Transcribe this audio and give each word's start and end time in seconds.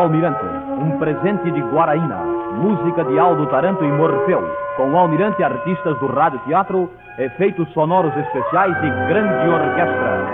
Almirante, 0.00 0.42
um 0.78 0.98
presente 0.98 1.50
de 1.50 1.60
Guaraína, 1.60 2.24
música 2.54 3.04
de 3.04 3.18
Aldo 3.18 3.46
Taranto 3.48 3.84
e 3.84 3.92
Morfeu, 3.92 4.42
com 4.74 4.96
Almirante 4.96 5.42
artistas 5.42 5.98
do 5.98 6.06
Rádio 6.06 6.40
Teatro, 6.46 6.90
efeitos 7.18 7.70
sonoros 7.74 8.16
especiais 8.16 8.74
e 8.78 9.08
grande 9.08 9.46
orquestra. 9.46 10.26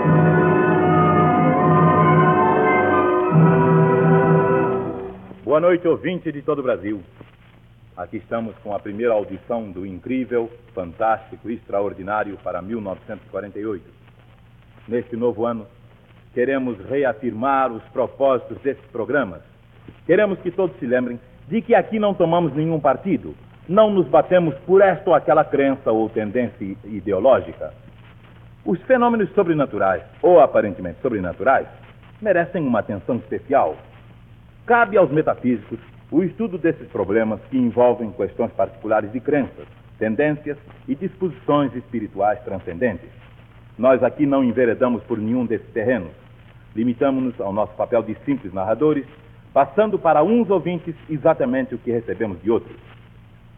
Boa 5.43 5.59
noite, 5.59 5.85
ouvinte 5.85 6.31
de 6.31 6.41
todo 6.41 6.59
o 6.59 6.63
Brasil. 6.63 7.03
Aqui 7.97 8.17
estamos 8.17 8.55
com 8.59 8.73
a 8.73 8.79
primeira 8.79 9.11
audição 9.11 9.69
do 9.69 9.85
incrível, 9.85 10.49
fantástico 10.73 11.49
e 11.49 11.55
extraordinário 11.55 12.37
para 12.41 12.61
1948. 12.61 13.83
Neste 14.87 15.17
novo 15.17 15.45
ano, 15.45 15.67
queremos 16.33 16.77
reafirmar 16.85 17.69
os 17.69 17.83
propósitos 17.89 18.57
desses 18.59 18.85
programas. 18.93 19.56
Queremos 20.05 20.39
que 20.39 20.51
todos 20.51 20.77
se 20.77 20.85
lembrem 20.85 21.19
de 21.47 21.61
que 21.61 21.75
aqui 21.75 21.99
não 21.99 22.13
tomamos 22.13 22.53
nenhum 22.53 22.79
partido, 22.79 23.35
não 23.67 23.89
nos 23.89 24.07
batemos 24.07 24.55
por 24.65 24.81
esta 24.81 25.09
ou 25.09 25.15
aquela 25.15 25.43
crença 25.43 25.91
ou 25.91 26.09
tendência 26.09 26.75
ideológica. 26.85 27.73
Os 28.65 28.81
fenômenos 28.83 29.29
sobrenaturais, 29.33 30.03
ou 30.21 30.39
aparentemente 30.39 30.99
sobrenaturais, 31.01 31.67
merecem 32.21 32.65
uma 32.65 32.79
atenção 32.79 33.17
especial. 33.17 33.75
Cabe 34.65 34.97
aos 34.97 35.09
metafísicos 35.09 35.79
o 36.11 36.23
estudo 36.23 36.57
desses 36.57 36.87
problemas 36.89 37.39
que 37.49 37.57
envolvem 37.57 38.11
questões 38.11 38.51
particulares 38.51 39.11
de 39.11 39.19
crenças, 39.19 39.67
tendências 39.99 40.57
e 40.87 40.95
disposições 40.95 41.75
espirituais 41.75 42.39
transcendentes. 42.43 43.09
Nós 43.77 44.01
aqui 44.03 44.25
não 44.25 44.43
enveredamos 44.43 45.03
por 45.03 45.17
nenhum 45.17 45.45
desses 45.45 45.69
terrenos. 45.71 46.11
Limitamos-nos 46.75 47.39
ao 47.39 47.53
nosso 47.53 47.73
papel 47.75 48.03
de 48.03 48.15
simples 48.25 48.53
narradores, 48.53 49.05
passando 49.57 49.97
para 49.97 50.21
uns 50.21 50.47
ouvintes 50.51 50.93
exatamente 51.09 51.73
o 51.73 51.79
que 51.79 51.89
recebemos 51.89 52.39
de 52.43 52.51
outros. 52.51 52.77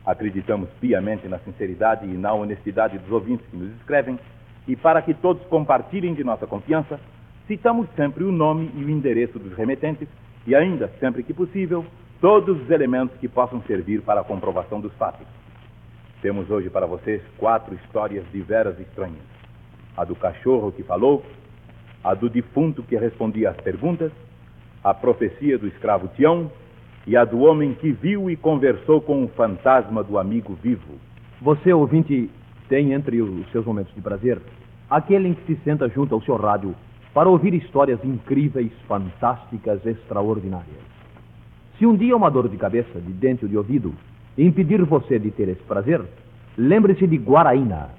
Acreditamos 0.06 0.70
piamente 0.80 1.28
na 1.28 1.40
sinceridade 1.40 2.06
e 2.06 2.18
na 2.18 2.32
honestidade 2.34 2.98
dos 2.98 3.12
ouvintes 3.12 3.46
que 3.48 3.58
nos 3.58 3.76
escrevem, 3.76 4.18
e 4.66 4.78
para 4.78 5.02
que 5.02 5.14
todos 5.14 5.46
compartilhem 5.48 6.14
de 6.14 6.24
nossa 6.24 6.48
confiança, 6.48 6.98
citamos 7.48 7.86
sempre 7.98 8.24
o 8.24 8.32
nome 8.32 8.72
e 8.76 8.86
o 8.86 8.90
endereço 8.90 9.38
dos 9.38 9.52
remetentes 9.58 10.08
e 10.48 10.56
ainda, 10.56 10.90
sempre 11.02 11.22
que 11.22 11.34
possível, 11.34 11.86
todos 12.22 12.62
os 12.62 12.70
elementos 12.72 13.18
que 13.18 13.28
possam 13.28 13.62
servir 13.64 14.02
para 14.02 14.22
a 14.22 14.24
comprovação 14.24 14.80
dos 14.80 14.94
fatos. 14.94 15.28
Temos 16.22 16.50
hoje 16.50 16.70
para 16.70 16.86
vocês 16.86 17.22
quatro 17.38 17.76
histórias 17.76 18.24
diversas 18.32 18.80
e 18.80 18.84
estranhas: 18.84 19.20
a 19.98 20.06
do 20.06 20.16
cachorro 20.16 20.72
que 20.72 20.82
falou, 20.82 21.26
a 22.02 22.14
do 22.14 22.30
defunto 22.30 22.84
que 22.84 22.96
respondia 22.96 23.50
às 23.50 23.58
perguntas, 23.58 24.14
a 24.84 24.94
profecia 24.94 25.58
do 25.58 25.68
escravo 25.68 26.10
Tião 26.16 26.52
e 27.06 27.18
a 27.18 27.26
do 27.26 27.40
homem 27.40 27.74
que 27.74 27.92
viu 27.92 28.30
e 28.30 28.36
conversou 28.36 29.02
com 29.02 29.24
o 29.24 29.28
fantasma 29.30 30.04
do 30.04 30.18
amigo 30.18 30.58
vivo. 30.62 30.96
Você, 31.42 31.74
ouvinte, 31.74 32.30
tem 32.68 32.94
entre 32.94 33.22
os 33.22 33.50
seus 33.52 33.66
momentos 33.66 33.94
de 33.94 34.02
prazer 34.02 34.40
aquele 34.90 35.30
em 35.30 35.34
que 35.34 35.56
se 35.56 35.62
senta 35.64 35.88
junto 35.90 36.16
ao 36.16 36.22
seu 36.22 36.36
rádio 36.36 36.74
para 37.14 37.30
ouvir 37.30 37.54
histórias 37.54 38.04
incríveis, 38.04 38.72
fantásticas, 38.88 39.86
extraordinárias. 39.86 40.90
Se 41.78 41.86
um 41.86 41.96
dia 41.96 42.16
uma 42.16 42.30
dor 42.30 42.50
de 42.50 42.58
cabeça, 42.58 43.00
de 43.00 43.14
dente 43.14 43.46
ou 43.46 43.50
de 43.50 43.58
ouvido 43.58 43.94
impedir 44.38 44.84
você 44.84 45.20
de 45.20 45.32
ter 45.32 45.50
esse 45.50 45.64
prazer, 45.64 46.02
lembre-se 46.58 47.06
de 47.08 47.18
Guaraína. 47.18 47.90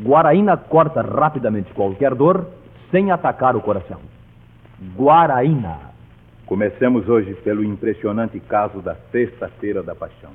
Guaraína 0.00 0.56
corta 0.56 1.02
rapidamente 1.02 1.72
qualquer 1.72 2.14
dor 2.14 2.46
sem 2.90 3.10
atacar 3.10 3.56
o 3.56 3.60
coração. 3.60 4.00
Guaraína. 4.96 5.87
Comecemos 6.48 7.06
hoje 7.10 7.34
pelo 7.44 7.62
impressionante 7.62 8.40
caso 8.40 8.80
da 8.80 8.94
Sexta-feira 9.12 9.82
da 9.82 9.94
Paixão. 9.94 10.30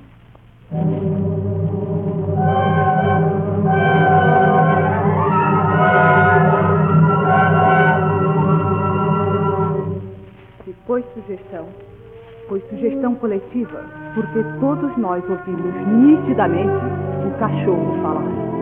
Se 10.64 10.72
foi 10.86 11.04
sugestão, 11.14 11.66
foi 12.48 12.60
sugestão 12.70 13.16
coletiva, 13.16 13.84
porque 14.14 14.44
todos 14.60 14.96
nós 14.96 15.28
ouvimos 15.28 15.74
nitidamente 15.88 16.70
o 17.26 17.38
cachorro 17.40 18.02
falar. 18.02 18.54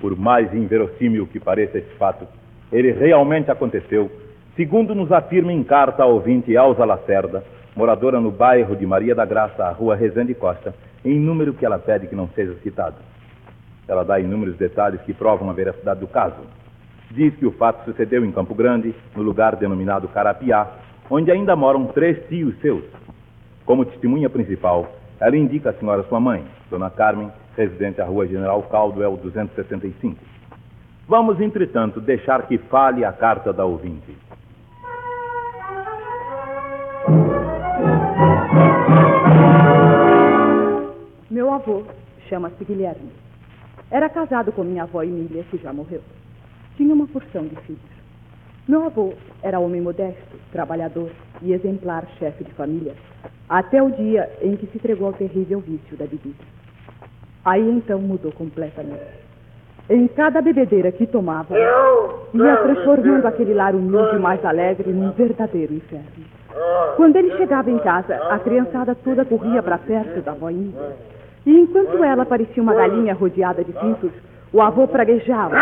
Por 0.00 0.16
mais 0.16 0.54
inverossímil 0.54 1.26
que 1.26 1.40
pareça 1.40 1.78
esse 1.78 1.92
fato, 1.96 2.28
ele 2.74 2.90
realmente 2.90 3.52
aconteceu, 3.52 4.10
segundo 4.56 4.96
nos 4.96 5.12
afirma 5.12 5.52
em 5.52 5.62
carta 5.62 6.02
a 6.02 6.06
ouvinte 6.06 6.52
Elza 6.52 6.84
Lacerda, 6.84 7.44
moradora 7.76 8.20
no 8.20 8.32
bairro 8.32 8.74
de 8.74 8.84
Maria 8.84 9.14
da 9.14 9.24
Graça, 9.24 9.64
a 9.64 9.70
rua 9.70 9.94
Rezende 9.94 10.34
Costa, 10.34 10.74
em 11.04 11.16
número 11.16 11.54
que 11.54 11.64
ela 11.64 11.78
pede 11.78 12.08
que 12.08 12.16
não 12.16 12.28
seja 12.34 12.52
citado. 12.64 12.96
Ela 13.86 14.02
dá 14.02 14.18
inúmeros 14.18 14.56
detalhes 14.56 15.00
que 15.02 15.14
provam 15.14 15.48
a 15.48 15.52
veracidade 15.52 16.00
do 16.00 16.08
caso. 16.08 16.40
Diz 17.12 17.32
que 17.36 17.46
o 17.46 17.52
fato 17.52 17.84
sucedeu 17.84 18.24
em 18.24 18.32
Campo 18.32 18.56
Grande, 18.56 18.92
no 19.14 19.22
lugar 19.22 19.54
denominado 19.54 20.08
Carapiá, 20.08 20.66
onde 21.08 21.30
ainda 21.30 21.54
moram 21.54 21.86
três 21.86 22.26
tios 22.26 22.58
seus. 22.60 22.82
Como 23.64 23.84
testemunha 23.84 24.28
principal, 24.28 24.90
ela 25.20 25.36
indica 25.36 25.70
a 25.70 25.74
senhora 25.74 26.02
sua 26.08 26.18
mãe, 26.18 26.44
Dona 26.68 26.90
Carmen, 26.90 27.30
residente 27.56 28.00
à 28.00 28.04
Rua 28.04 28.26
General 28.26 28.60
Caldwell 28.64 29.16
265. 29.16 30.34
Vamos, 31.06 31.38
entretanto, 31.38 32.00
deixar 32.00 32.46
que 32.46 32.56
fale 32.56 33.04
a 33.04 33.12
carta 33.12 33.52
da 33.52 33.64
ouvinte. 33.66 34.16
Meu 41.30 41.52
avô 41.52 41.84
chama-se 42.28 42.64
Guilherme. 42.64 43.12
Era 43.90 44.08
casado 44.08 44.50
com 44.50 44.64
minha 44.64 44.84
avó 44.84 45.02
Emília, 45.02 45.44
que 45.50 45.58
já 45.58 45.74
morreu. 45.74 46.00
Tinha 46.76 46.94
uma 46.94 47.06
porção 47.06 47.46
de 47.46 47.56
filhos. 47.62 47.82
Meu 48.66 48.86
avô 48.86 49.12
era 49.42 49.60
homem 49.60 49.82
modesto, 49.82 50.38
trabalhador 50.50 51.10
e 51.42 51.52
exemplar 51.52 52.06
chefe 52.18 52.44
de 52.44 52.52
família, 52.52 52.94
até 53.46 53.82
o 53.82 53.90
dia 53.90 54.30
em 54.40 54.56
que 54.56 54.66
se 54.68 54.78
entregou 54.78 55.08
ao 55.08 55.12
terrível 55.12 55.60
vício 55.60 55.98
da 55.98 56.06
bebida. 56.06 56.42
Aí 57.44 57.68
então 57.68 58.00
mudou 58.00 58.32
completamente. 58.32 59.23
Em 59.90 60.06
cada 60.08 60.40
bebedeira 60.40 60.90
que 60.90 61.06
tomava, 61.06 61.54
ia 61.58 62.56
transformando 62.56 63.26
aquele 63.26 63.52
lar 63.52 63.74
humilde 63.74 64.16
e 64.16 64.18
mais 64.18 64.42
alegre 64.44 64.90
num 64.90 65.10
verdadeiro 65.10 65.74
inferno. 65.74 66.06
Quando 66.96 67.16
ele 67.16 67.36
chegava 67.36 67.70
em 67.70 67.78
casa, 67.78 68.16
a 68.30 68.38
criançada 68.38 68.94
toda 68.94 69.24
corria 69.24 69.62
para 69.62 69.76
perto 69.76 70.22
da 70.22 70.32
Índia. 70.50 70.96
E 71.44 71.60
enquanto 71.60 72.02
ela 72.02 72.24
parecia 72.24 72.62
uma 72.62 72.74
galinha 72.74 73.12
rodeada 73.12 73.62
de 73.62 73.72
pintos, 73.72 74.10
o 74.54 74.62
avô 74.62 74.86
praguejava, 74.86 75.54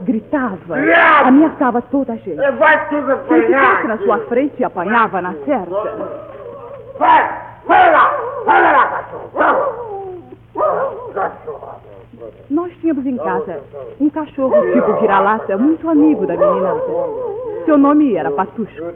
gritava, 0.00 0.76
ameaçava 1.24 1.82
toda 1.82 2.14
a 2.14 2.16
gente. 2.16 2.34
Vai 2.34 2.88
tudo 2.88 3.16
Quem 3.28 3.42
ficasse 3.42 3.64
apanhar. 3.64 3.88
na 3.88 3.98
sua 3.98 4.18
frente 4.20 4.64
apanhava 4.64 5.22
na 5.22 5.34
certa. 5.44 5.92
Vai, 6.98 7.40
vai 7.66 7.92
lá, 7.92 8.10
vai 8.44 8.62
lá, 8.62 8.86
cachorro. 8.86 9.30
Vamos. 9.34 10.01
Nós 12.50 12.72
tínhamos 12.80 13.06
em 13.06 13.16
casa 13.16 13.60
um 14.00 14.10
cachorro 14.10 14.54
tipo 14.72 15.00
vira-lata 15.00 15.56
muito 15.56 15.88
amigo 15.88 16.26
da 16.26 16.36
meninada. 16.36 16.80
Seu 17.64 17.78
nome 17.78 18.16
era 18.16 18.30
Patusco, 18.30 18.92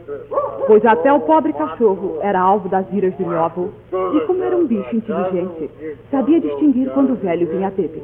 pois 0.67 0.84
até 0.84 1.12
o 1.12 1.20
pobre 1.20 1.52
cachorro 1.52 2.19
era 2.20 2.40
alvo 2.40 2.69
das 2.69 2.84
iras 2.93 3.14
do 3.14 3.25
meu 3.25 3.44
avô. 3.44 3.69
E 4.14 4.20
como 4.26 4.43
era 4.43 4.56
um 4.56 4.67
bicho 4.67 4.96
inteligente, 4.96 5.70
sabia 6.11 6.40
distinguir 6.40 6.90
quando 6.90 7.12
o 7.12 7.17
velho 7.17 7.46
vinha 7.46 7.70
bêbado. 7.70 8.02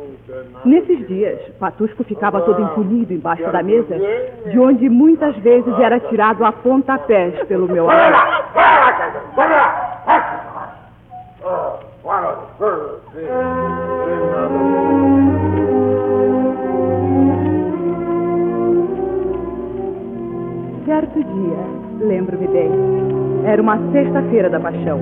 Nesses 0.64 1.06
dias, 1.08 1.40
Patusco 1.58 2.04
ficava 2.04 2.40
todo 2.42 2.62
encolhido 2.62 3.12
embaixo 3.12 3.50
da 3.50 3.62
mesa, 3.62 3.98
de 4.50 4.58
onde 4.58 4.88
muitas 4.88 5.36
vezes 5.38 5.76
era 5.80 5.98
tirado 5.98 6.44
a 6.44 6.52
pontapés 6.52 7.34
pelo 7.48 7.66
meu 7.66 7.90
avô. 7.90 8.02
Certo 20.84 21.22
dia, 21.22 22.06
Lembro-me 22.06 22.48
bem. 22.48 22.70
Era 23.46 23.62
uma 23.62 23.78
sexta-feira 23.92 24.50
da 24.50 24.58
paixão. 24.58 24.98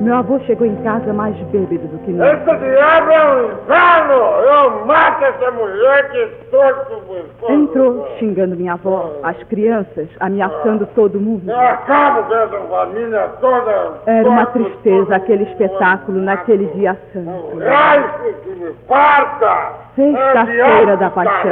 Meu 0.00 0.16
avô 0.16 0.38
chegou 0.40 0.66
em 0.66 0.76
casa 0.76 1.12
mais 1.12 1.36
bêbado 1.52 1.86
do 1.88 1.98
que 1.98 2.10
nunca. 2.12 2.32
Esse 2.32 2.44
diabo 2.44 3.10
é 3.10 3.34
um 3.34 3.46
inferno! 3.52 4.14
Eu 4.14 4.86
mato 4.86 5.24
essa 5.24 5.50
mulher 5.50 6.10
que 6.10 6.26
torço 6.50 7.02
por 7.06 7.50
Entrou 7.52 8.08
xingando 8.18 8.56
minha 8.56 8.74
avó, 8.74 9.12
as 9.22 9.36
crianças, 9.44 10.08
ameaçando 10.20 10.86
todo 10.94 11.20
mundo. 11.20 11.50
Eu 11.50 11.58
acabo 11.58 12.22
com 12.28 12.34
essa 12.34 12.58
família 12.60 13.28
toda. 13.40 13.92
Era 14.06 14.28
uma 14.28 14.46
tristeza 14.46 15.16
aquele 15.16 15.44
espetáculo 15.44 16.18
naquele 16.20 16.66
dia 16.68 16.96
santo. 17.12 17.58
Ai, 17.66 18.02
que 18.42 18.50
me 18.50 18.70
parta! 18.88 19.72
Sexta-feira 19.96 20.92
É, 20.92 20.96
da 20.96 21.10
paixão. 21.10 21.50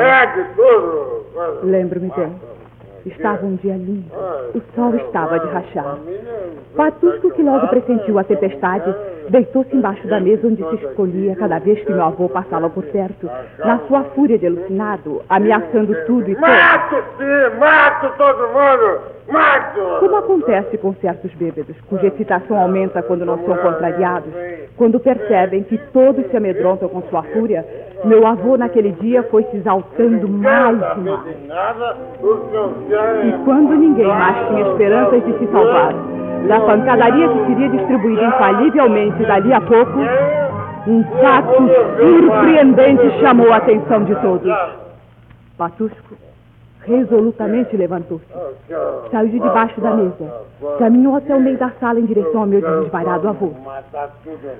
Lembro-me 1.65 2.11
bem. 2.17 2.33
Estava 3.09 3.47
um 3.47 3.57
dia 3.57 3.75
lindo. 3.75 4.11
O 4.55 4.61
sol 4.75 4.95
estava 4.97 5.39
de 5.39 5.47
rachar. 5.47 5.99
Patusco, 6.77 7.31
que 7.31 7.43
logo 7.43 7.67
pressentiu 7.69 8.19
a 8.19 8.25
tempestade, 8.25 8.95
deitou-se 9.31 9.75
embaixo 9.75 10.07
da 10.07 10.21
mesa 10.21 10.47
onde 10.47 10.63
se 10.63 10.85
escolhia 10.85 11.35
cada 11.37 11.59
vez 11.59 11.83
que 11.85 11.93
meu 11.93 12.05
avô 12.05 12.29
passava 12.29 12.69
por 12.71 12.85
perto, 12.85 13.29
na 13.59 13.79
sua 13.89 14.05
fúria 14.15 14.39
de 14.39 14.47
alucinado, 14.47 15.23
ameaçando 15.29 15.95
tudo 16.07 16.31
e 16.31 16.35
todos. 16.35 16.49
Mato 16.49 16.97
sim! 17.17 17.59
Mato 17.59 18.17
todo 18.17 18.39
mundo! 18.49 19.01
Mato! 19.29 19.81
Como 20.01 20.17
acontece 20.17 20.79
com 20.79 20.95
certos 20.95 21.33
bêbados, 21.35 21.77
cuja 21.89 22.07
excitação 22.07 22.59
aumenta 22.59 23.03
quando 23.03 23.25
não 23.25 23.39
são 23.45 23.57
contrariados, 23.57 24.33
quando 24.77 25.01
percebem 25.01 25.65
que 25.65 25.79
todos 25.93 26.27
se 26.31 26.37
amedrontam 26.37 26.89
com 26.89 27.03
sua 27.03 27.23
fúria, 27.25 27.65
meu 28.05 28.27
avô 28.27 28.57
naquele 28.57 28.93
dia 28.93 29.23
foi 29.25 29.43
se 29.45 29.57
exaltando 29.57 30.29
mais 30.29 30.77
e 30.77 31.01
mais. 31.01 31.97
E 33.25 33.45
quando 33.45 33.75
ninguém 33.77 34.07
mais 34.07 34.47
tinha 34.49 34.71
esperanças 34.71 35.25
de 35.25 35.39
se 35.39 35.47
salvar 35.51 35.95
da 36.47 36.61
pancadaria 36.61 37.29
que 37.29 37.47
seria 37.47 37.69
distribuída 37.71 38.25
infalivelmente 38.25 39.23
dali 39.25 39.53
a 39.53 39.61
pouco, 39.61 39.99
um 40.87 41.05
fato 41.21 41.69
surpreendente 41.99 43.21
chamou 43.21 43.53
a 43.53 43.57
atenção 43.57 44.05
de 44.05 44.15
todos. 44.17 44.53
Patusco 45.57 46.28
resolutamente 46.85 47.77
levantou-se. 47.77 48.25
Saiu 49.11 49.29
de 49.29 49.39
debaixo 49.39 49.81
da 49.81 49.95
mesa. 49.95 50.47
Caminhou 50.79 51.17
até 51.17 51.35
o 51.35 51.41
meio 51.41 51.59
da 51.59 51.71
sala 51.73 52.01
em 52.01 52.07
direção 52.07 52.43
ao 52.43 52.47
meu 52.47 52.61
desvairado 52.83 53.29
avô. 53.29 53.53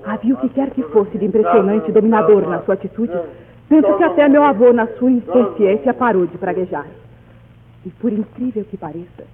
Havia 0.05 0.35
o 0.35 0.37
que 0.39 0.49
quer 0.51 0.71
que 0.71 0.83
fosse 0.85 1.17
de 1.19 1.25
impressionante 1.25 1.89
e 1.89 1.93
dominador 1.93 2.49
na 2.49 2.61
sua 2.63 2.75
atitude, 2.75 3.13
tanto 3.69 3.97
que 3.97 4.05
até 4.05 4.29
meu 4.29 4.43
avô, 4.43 4.73
na 4.73 4.87
sua 4.99 5.11
inconsciência, 5.11 5.95
parou 5.95 6.27
de 6.27 6.37
praguejar. 6.39 6.87
E 7.85 7.91
por 7.91 8.13
incrível 8.13 8.65
que 8.65 8.77
pareça, 8.77 9.25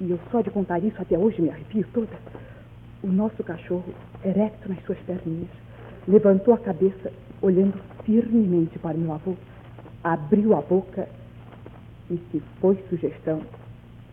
e 0.00 0.10
eu 0.10 0.18
só 0.30 0.40
de 0.40 0.50
contar 0.50 0.78
isso 0.78 1.00
até 1.00 1.16
hoje 1.16 1.40
me 1.40 1.50
arrepio 1.50 1.86
toda, 1.92 2.08
o 3.02 3.06
nosso 3.06 3.42
cachorro, 3.44 3.94
erecto 4.24 4.68
nas 4.68 4.82
suas 4.84 4.98
perninhas, 5.00 5.48
levantou 6.08 6.54
a 6.54 6.58
cabeça, 6.58 7.12
olhando 7.40 7.74
firmemente 8.04 8.78
para 8.78 8.94
meu 8.94 9.12
avô, 9.12 9.34
abriu 10.02 10.56
a 10.56 10.60
boca 10.60 11.06
e 12.10 12.18
se 12.30 12.42
foi 12.60 12.76
sugestão, 12.88 13.40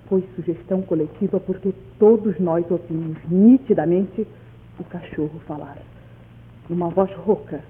foi 0.07 0.23
sugestão 0.35 0.81
coletiva 0.81 1.39
porque 1.39 1.73
todos 1.99 2.39
nós 2.39 2.69
ouvimos 2.69 3.17
nitidamente 3.29 4.27
o 4.79 4.83
cachorro 4.85 5.39
falar. 5.47 5.77
Numa 6.69 6.89
voz 6.89 7.11
rouca, 7.15 7.61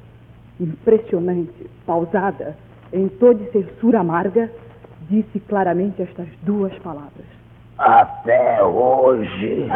impressionante, 0.60 1.70
pausada, 1.86 2.56
em 2.94 3.08
tom 3.08 3.34
de 3.34 3.50
censura 3.52 4.00
amarga, 4.00 4.52
disse 5.10 5.40
claramente 5.42 6.02
estas 6.02 6.28
duas 6.44 6.74
palavras. 6.80 7.26
Até 7.78 8.64
hoje. 8.64 9.68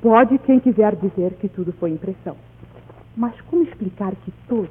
Pode 0.00 0.38
quem 0.38 0.60
quiser 0.60 0.96
dizer 0.96 1.34
que 1.34 1.48
tudo 1.48 1.72
foi 1.74 1.90
impressão. 1.90 2.36
Mas 3.16 3.38
como 3.42 3.62
explicar 3.62 4.12
que 4.24 4.32
todos, 4.48 4.70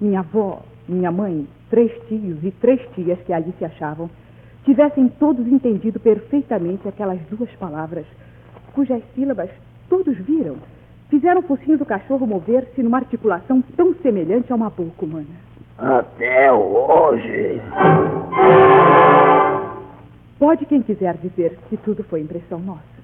minha 0.00 0.20
avó, 0.20 0.62
minha 0.88 1.10
mãe, 1.10 1.46
três 1.70 1.92
tios 2.08 2.42
e 2.42 2.50
três 2.50 2.80
tias 2.94 3.18
que 3.20 3.32
ali 3.32 3.52
se 3.58 3.64
achavam, 3.64 4.08
tivessem 4.64 5.08
todos 5.08 5.46
entendido 5.46 6.00
perfeitamente 6.00 6.88
aquelas 6.88 7.20
duas 7.30 7.50
palavras, 7.56 8.06
cujas 8.72 9.02
sílabas 9.14 9.50
todos 9.88 10.16
viram, 10.18 10.56
fizeram 11.08 11.40
o 11.40 11.44
focinho 11.44 11.78
do 11.78 11.86
cachorro 11.86 12.26
mover-se 12.26 12.82
numa 12.82 12.98
articulação 12.98 13.62
tão 13.76 13.94
semelhante 13.96 14.52
a 14.52 14.56
uma 14.56 14.70
boca 14.70 15.04
humana? 15.04 15.26
Até 15.78 16.52
hoje. 16.52 17.60
Pode 20.38 20.66
quem 20.66 20.82
quiser 20.82 21.16
dizer 21.16 21.58
que 21.68 21.76
tudo 21.78 22.02
foi 22.04 22.20
impressão 22.20 22.58
nossa. 22.58 22.96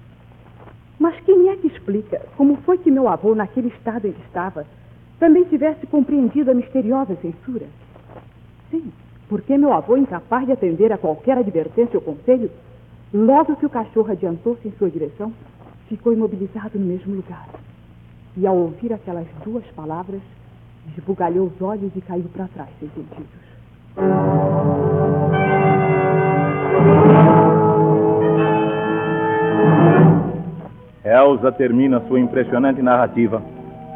Mas 0.99 1.19
quem 1.21 1.49
é 1.49 1.57
que 1.57 1.67
explica 1.67 2.21
como 2.37 2.57
foi 2.59 2.79
que 2.79 2.91
meu 2.91 3.09
avô, 3.09 3.35
naquele 3.35 3.69
estado 3.69 4.07
em 4.07 4.13
que 4.13 4.23
estava, 4.23 4.67
também 5.23 5.45
tivesse 5.45 5.87
compreendido 5.87 6.51
a 6.51 6.55
misteriosa 6.55 7.15
censura? 7.23 7.67
Sim, 8.73 8.91
porque 9.29 9.57
meu 9.57 9.73
avô, 9.73 9.97
incapaz 9.97 10.47
de 10.47 10.51
atender 10.51 10.93
a 10.93 10.99
qualquer 10.99 11.39
advertência 11.39 11.97
ou 11.97 12.03
conselho, 12.03 12.51
logo 13.15 13.55
que 13.55 13.65
o 13.65 13.71
cachorro 13.71 14.11
adiantou-se 14.11 14.67
em 14.67 14.73
sua 14.73 14.91
direção, 14.91 15.33
ficou 15.89 16.13
imobilizado 16.13 16.77
no 16.77 16.85
mesmo 16.85 17.15
lugar. 17.15 17.49
E 18.37 18.45
ao 18.45 18.57
ouvir 18.57 18.93
aquelas 18.93 19.29
duas 19.45 19.65
palavras, 19.77 20.21
esbugalhou 20.99 21.47
os 21.47 21.63
olhos 21.63 21.93
e 21.95 22.01
caiu 22.01 22.29
para 22.33 22.49
trás 22.49 22.71
sem 22.81 22.89
sentidos. 22.89 23.29
Elsa 31.05 31.53
termina 31.53 32.01
sua 32.09 32.19
impressionante 32.19 32.83
narrativa 32.83 33.41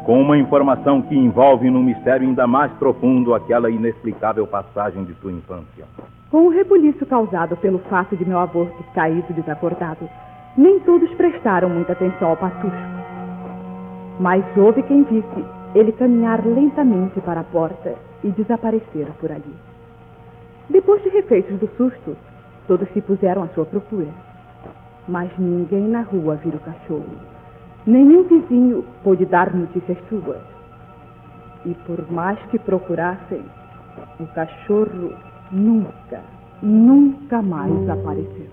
com 0.07 0.21
uma 0.21 0.37
informação 0.37 1.01
que 1.01 1.13
envolve 1.13 1.69
num 1.69 1.83
mistério 1.83 2.25
ainda 2.25 2.47
mais 2.47 2.71
profundo 2.79 3.35
aquela 3.35 3.69
inexplicável 3.69 4.47
passagem 4.47 5.03
de 5.03 5.13
sua 5.15 5.33
infância. 5.33 5.83
Com 6.31 6.47
o 6.47 6.49
rebuliço 6.49 7.05
causado 7.05 7.57
pelo 7.57 7.79
fato 7.79 8.15
de 8.15 8.23
meu 8.23 8.39
avô 8.39 8.67
ter 8.67 8.85
caído 8.95 9.33
desacordado, 9.33 10.09
nem 10.57 10.79
todos 10.79 11.13
prestaram 11.15 11.67
muita 11.67 11.91
atenção 11.91 12.29
ao 12.29 12.37
patusco. 12.37 12.77
Mas 14.17 14.45
houve 14.55 14.81
quem 14.83 15.03
visse 15.03 15.45
ele 15.75 15.91
caminhar 15.91 16.41
lentamente 16.45 17.19
para 17.19 17.41
a 17.41 17.43
porta 17.43 17.95
e 18.23 18.29
desaparecer 18.29 19.07
por 19.19 19.29
ali. 19.29 19.53
Depois 20.69 21.03
de 21.03 21.09
refeitos 21.09 21.59
do 21.59 21.67
susto, 21.75 22.15
todos 22.65 22.87
se 22.93 23.01
puseram 23.01 23.43
à 23.43 23.47
sua 23.49 23.65
procura. 23.65 24.07
Mas 25.05 25.29
ninguém 25.37 25.85
na 25.85 26.03
rua 26.03 26.35
viu 26.35 26.53
o 26.53 26.59
cachorro. 26.59 27.36
Nenhum 27.87 28.23
vizinho 28.23 28.83
pôde 29.01 29.25
dar 29.25 29.55
notícias 29.55 29.97
suas. 30.09 30.41
E 31.65 31.73
por 31.85 32.11
mais 32.11 32.37
que 32.47 32.59
procurassem, 32.59 33.41
o 34.19 34.27
cachorro 34.27 35.13
nunca, 35.49 36.21
nunca 36.61 37.41
mais 37.41 37.89
apareceu. 37.89 38.49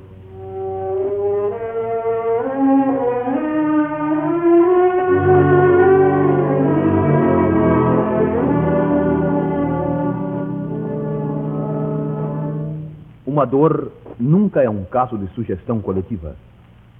Uma 13.27 13.45
dor 13.45 13.91
nunca 14.21 14.63
é 14.63 14.71
um 14.71 14.85
caso 14.85 15.19
de 15.19 15.27
sugestão 15.35 15.81
coletiva. 15.81 16.37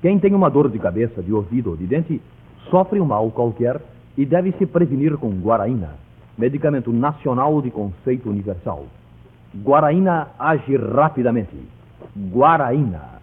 Quem 0.05 0.19
tem 0.19 0.35
uma 0.35 0.51
dor 0.51 0.69
de 0.69 0.79
cabeça, 0.79 1.23
de 1.23 1.33
ouvido 1.33 1.71
ou 1.71 1.77
de 1.79 1.87
dente, 1.87 2.21
sofre 2.69 3.01
um 3.01 3.07
mal 3.07 3.31
qualquer 3.31 3.81
e 4.19 4.27
deve 4.27 4.53
se 4.59 4.67
prevenir 4.67 5.17
com 5.17 5.31
guaraína, 5.31 5.93
medicamento 6.37 6.93
nacional 6.93 7.63
de 7.63 7.71
conceito 7.71 8.29
universal. 8.29 8.85
Guaraína 9.57 10.29
age 10.39 10.77
rapidamente. 10.77 11.57
Guaraína. 12.15 13.15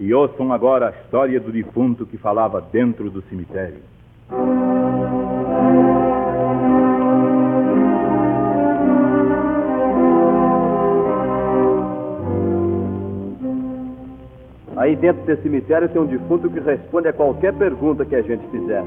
E 0.00 0.12
ouçam 0.12 0.52
agora 0.52 0.88
a 0.88 0.90
história 0.90 1.38
do 1.38 1.52
defunto 1.52 2.04
que 2.04 2.18
falava 2.18 2.60
dentro 2.60 3.08
do 3.08 3.22
cemitério. 3.28 3.78
Aí 14.84 14.94
dentro 14.94 15.22
desse 15.22 15.40
cemitério 15.40 15.88
tem 15.88 15.98
um 15.98 16.04
defunto 16.04 16.50
que 16.50 16.60
responde 16.60 17.08
a 17.08 17.12
qualquer 17.14 17.54
pergunta 17.54 18.04
que 18.04 18.14
a 18.14 18.20
gente 18.20 18.46
fizer. 18.48 18.84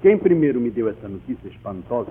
Quem 0.00 0.18
primeiro 0.18 0.60
me 0.60 0.68
deu 0.68 0.88
essa 0.88 1.08
notícia 1.08 1.46
espantosa 1.46 2.10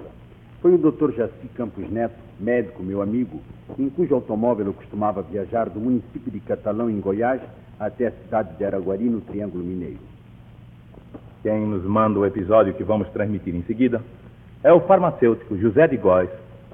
foi 0.62 0.74
o 0.74 0.78
Dr. 0.78 1.12
Jaci 1.12 1.50
Campos 1.54 1.92
Neto, 1.92 2.16
médico 2.40 2.82
meu 2.82 3.02
amigo, 3.02 3.42
em 3.78 3.90
cujo 3.90 4.16
automóvel 4.16 4.68
eu 4.68 4.74
costumava 4.74 5.22
viajar 5.22 5.68
do 5.68 5.82
município 5.82 6.32
de 6.32 6.40
Catalão, 6.40 6.90
em 6.90 7.02
Goiás, 7.02 7.42
até 7.78 8.08
a 8.08 8.12
cidade 8.12 8.56
de 8.56 8.64
Araguari, 8.64 9.10
no 9.10 9.20
Triângulo 9.20 9.66
Mineiro. 9.66 10.11
Quem 11.42 11.66
nos 11.66 11.84
manda 11.84 12.20
o 12.20 12.26
episódio 12.26 12.74
que 12.74 12.84
vamos 12.84 13.10
transmitir 13.10 13.56
em 13.56 13.64
seguida 13.64 14.02
é 14.64 14.72
o 14.72 14.82
farmacêutico 14.82 15.58
José 15.58 15.88
de 15.88 15.98
Góes, 15.98 16.30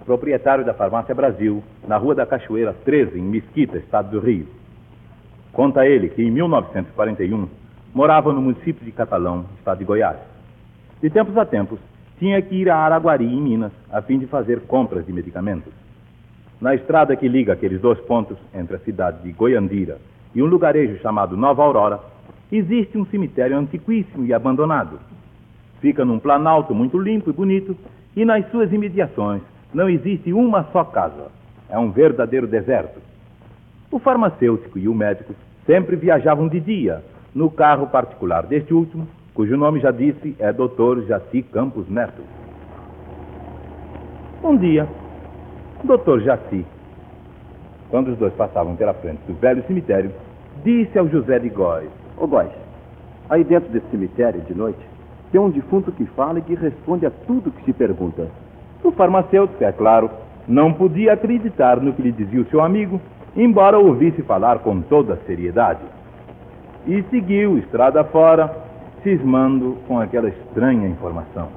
proprietário 0.05 0.65
da 0.65 0.73
Farmácia 0.73 1.15
Brasil, 1.15 1.63
na 1.87 1.95
Rua 1.95 2.13
da 2.15 2.25
Cachoeira 2.25 2.75
13, 2.83 3.17
em 3.17 3.23
Mesquita, 3.23 3.77
estado 3.77 4.11
do 4.11 4.19
Rio. 4.19 4.45
Conta 5.53 5.87
ele 5.87 6.09
que 6.09 6.21
em 6.21 6.29
1941 6.29 7.47
morava 7.93 8.33
no 8.33 8.41
município 8.41 8.85
de 8.85 8.91
Catalão, 8.91 9.45
estado 9.57 9.77
de 9.77 9.85
Goiás. 9.85 10.17
De 11.01 11.09
tempos 11.09 11.37
a 11.37 11.45
tempos, 11.45 11.79
tinha 12.19 12.41
que 12.41 12.55
ir 12.55 12.69
a 12.69 12.77
Araguari, 12.77 13.25
em 13.25 13.41
Minas, 13.41 13.71
a 13.89 14.01
fim 14.01 14.19
de 14.19 14.27
fazer 14.27 14.61
compras 14.61 15.05
de 15.05 15.13
medicamentos. 15.13 15.71
Na 16.59 16.75
estrada 16.75 17.15
que 17.15 17.27
liga 17.27 17.53
aqueles 17.53 17.79
dois 17.79 17.99
pontos, 18.01 18.37
entre 18.53 18.75
a 18.75 18.79
cidade 18.79 19.23
de 19.23 19.31
Goiandira 19.31 19.97
e 20.35 20.43
um 20.43 20.45
lugarejo 20.45 20.99
chamado 21.01 21.37
Nova 21.37 21.63
Aurora, 21.63 21.99
existe 22.51 22.97
um 22.97 23.05
cemitério 23.05 23.57
antiquíssimo 23.57 24.25
e 24.25 24.33
abandonado. 24.33 24.99
Fica 25.81 26.03
num 26.03 26.19
planalto 26.19 26.73
muito 26.73 26.97
limpo 26.97 27.29
e 27.29 27.33
bonito, 27.33 27.75
e 28.15 28.25
nas 28.25 28.49
suas 28.49 28.71
imediações 28.71 29.41
não 29.73 29.89
existe 29.89 30.33
uma 30.33 30.63
só 30.71 30.83
casa. 30.83 31.31
É 31.69 31.77
um 31.77 31.91
verdadeiro 31.91 32.47
deserto. 32.47 32.99
O 33.91 33.99
farmacêutico 33.99 34.79
e 34.79 34.87
o 34.87 34.95
médico 34.95 35.33
sempre 35.65 35.95
viajavam 35.95 36.47
de 36.47 36.59
dia, 36.59 37.03
no 37.35 37.51
carro 37.51 37.87
particular 37.87 38.45
deste 38.45 38.73
último, 38.73 39.07
cujo 39.33 39.55
nome 39.55 39.79
já 39.79 39.91
disse 39.91 40.35
é 40.39 40.51
Dr. 40.51 41.05
Jaci 41.07 41.43
Campos 41.43 41.87
Neto. 41.89 42.23
Um 44.43 44.57
dia, 44.57 44.87
Dr. 45.83 46.21
Jaci, 46.23 46.65
quando 47.89 48.09
os 48.09 48.17
dois 48.17 48.33
passavam 48.33 48.75
pela 48.75 48.93
frente 48.93 49.19
do 49.27 49.33
velho 49.35 49.63
cemitério, 49.67 50.11
disse 50.63 50.97
ao 50.97 51.07
José 51.07 51.39
de 51.39 51.49
Góes: 51.49 51.89
Ô 52.17 52.25
Góes, 52.25 52.49
aí 53.29 53.43
dentro 53.43 53.69
desse 53.71 53.87
cemitério, 53.91 54.41
de 54.41 54.55
noite, 54.55 54.79
tem 55.31 55.39
um 55.39 55.51
defunto 55.51 55.91
que 55.91 56.05
fala 56.07 56.39
e 56.39 56.41
que 56.41 56.55
responde 56.55 57.05
a 57.05 57.11
tudo 57.11 57.51
que 57.51 57.63
se 57.63 57.73
pergunta. 57.73 58.27
O 58.83 58.91
farmacêutico, 58.91 59.63
é 59.63 59.71
claro, 59.71 60.09
não 60.47 60.73
podia 60.73 61.13
acreditar 61.13 61.79
no 61.79 61.93
que 61.93 62.01
lhe 62.01 62.11
dizia 62.11 62.41
o 62.41 62.45
seu 62.45 62.61
amigo, 62.61 62.99
embora 63.35 63.77
ouvisse 63.77 64.23
falar 64.23 64.59
com 64.59 64.81
toda 64.81 65.13
a 65.13 65.17
seriedade. 65.27 65.81
E 66.87 67.03
seguiu 67.03 67.59
estrada 67.59 68.03
fora, 68.05 68.51
cismando 69.03 69.77
com 69.87 69.99
aquela 69.99 70.29
estranha 70.29 70.87
informação. 70.87 71.49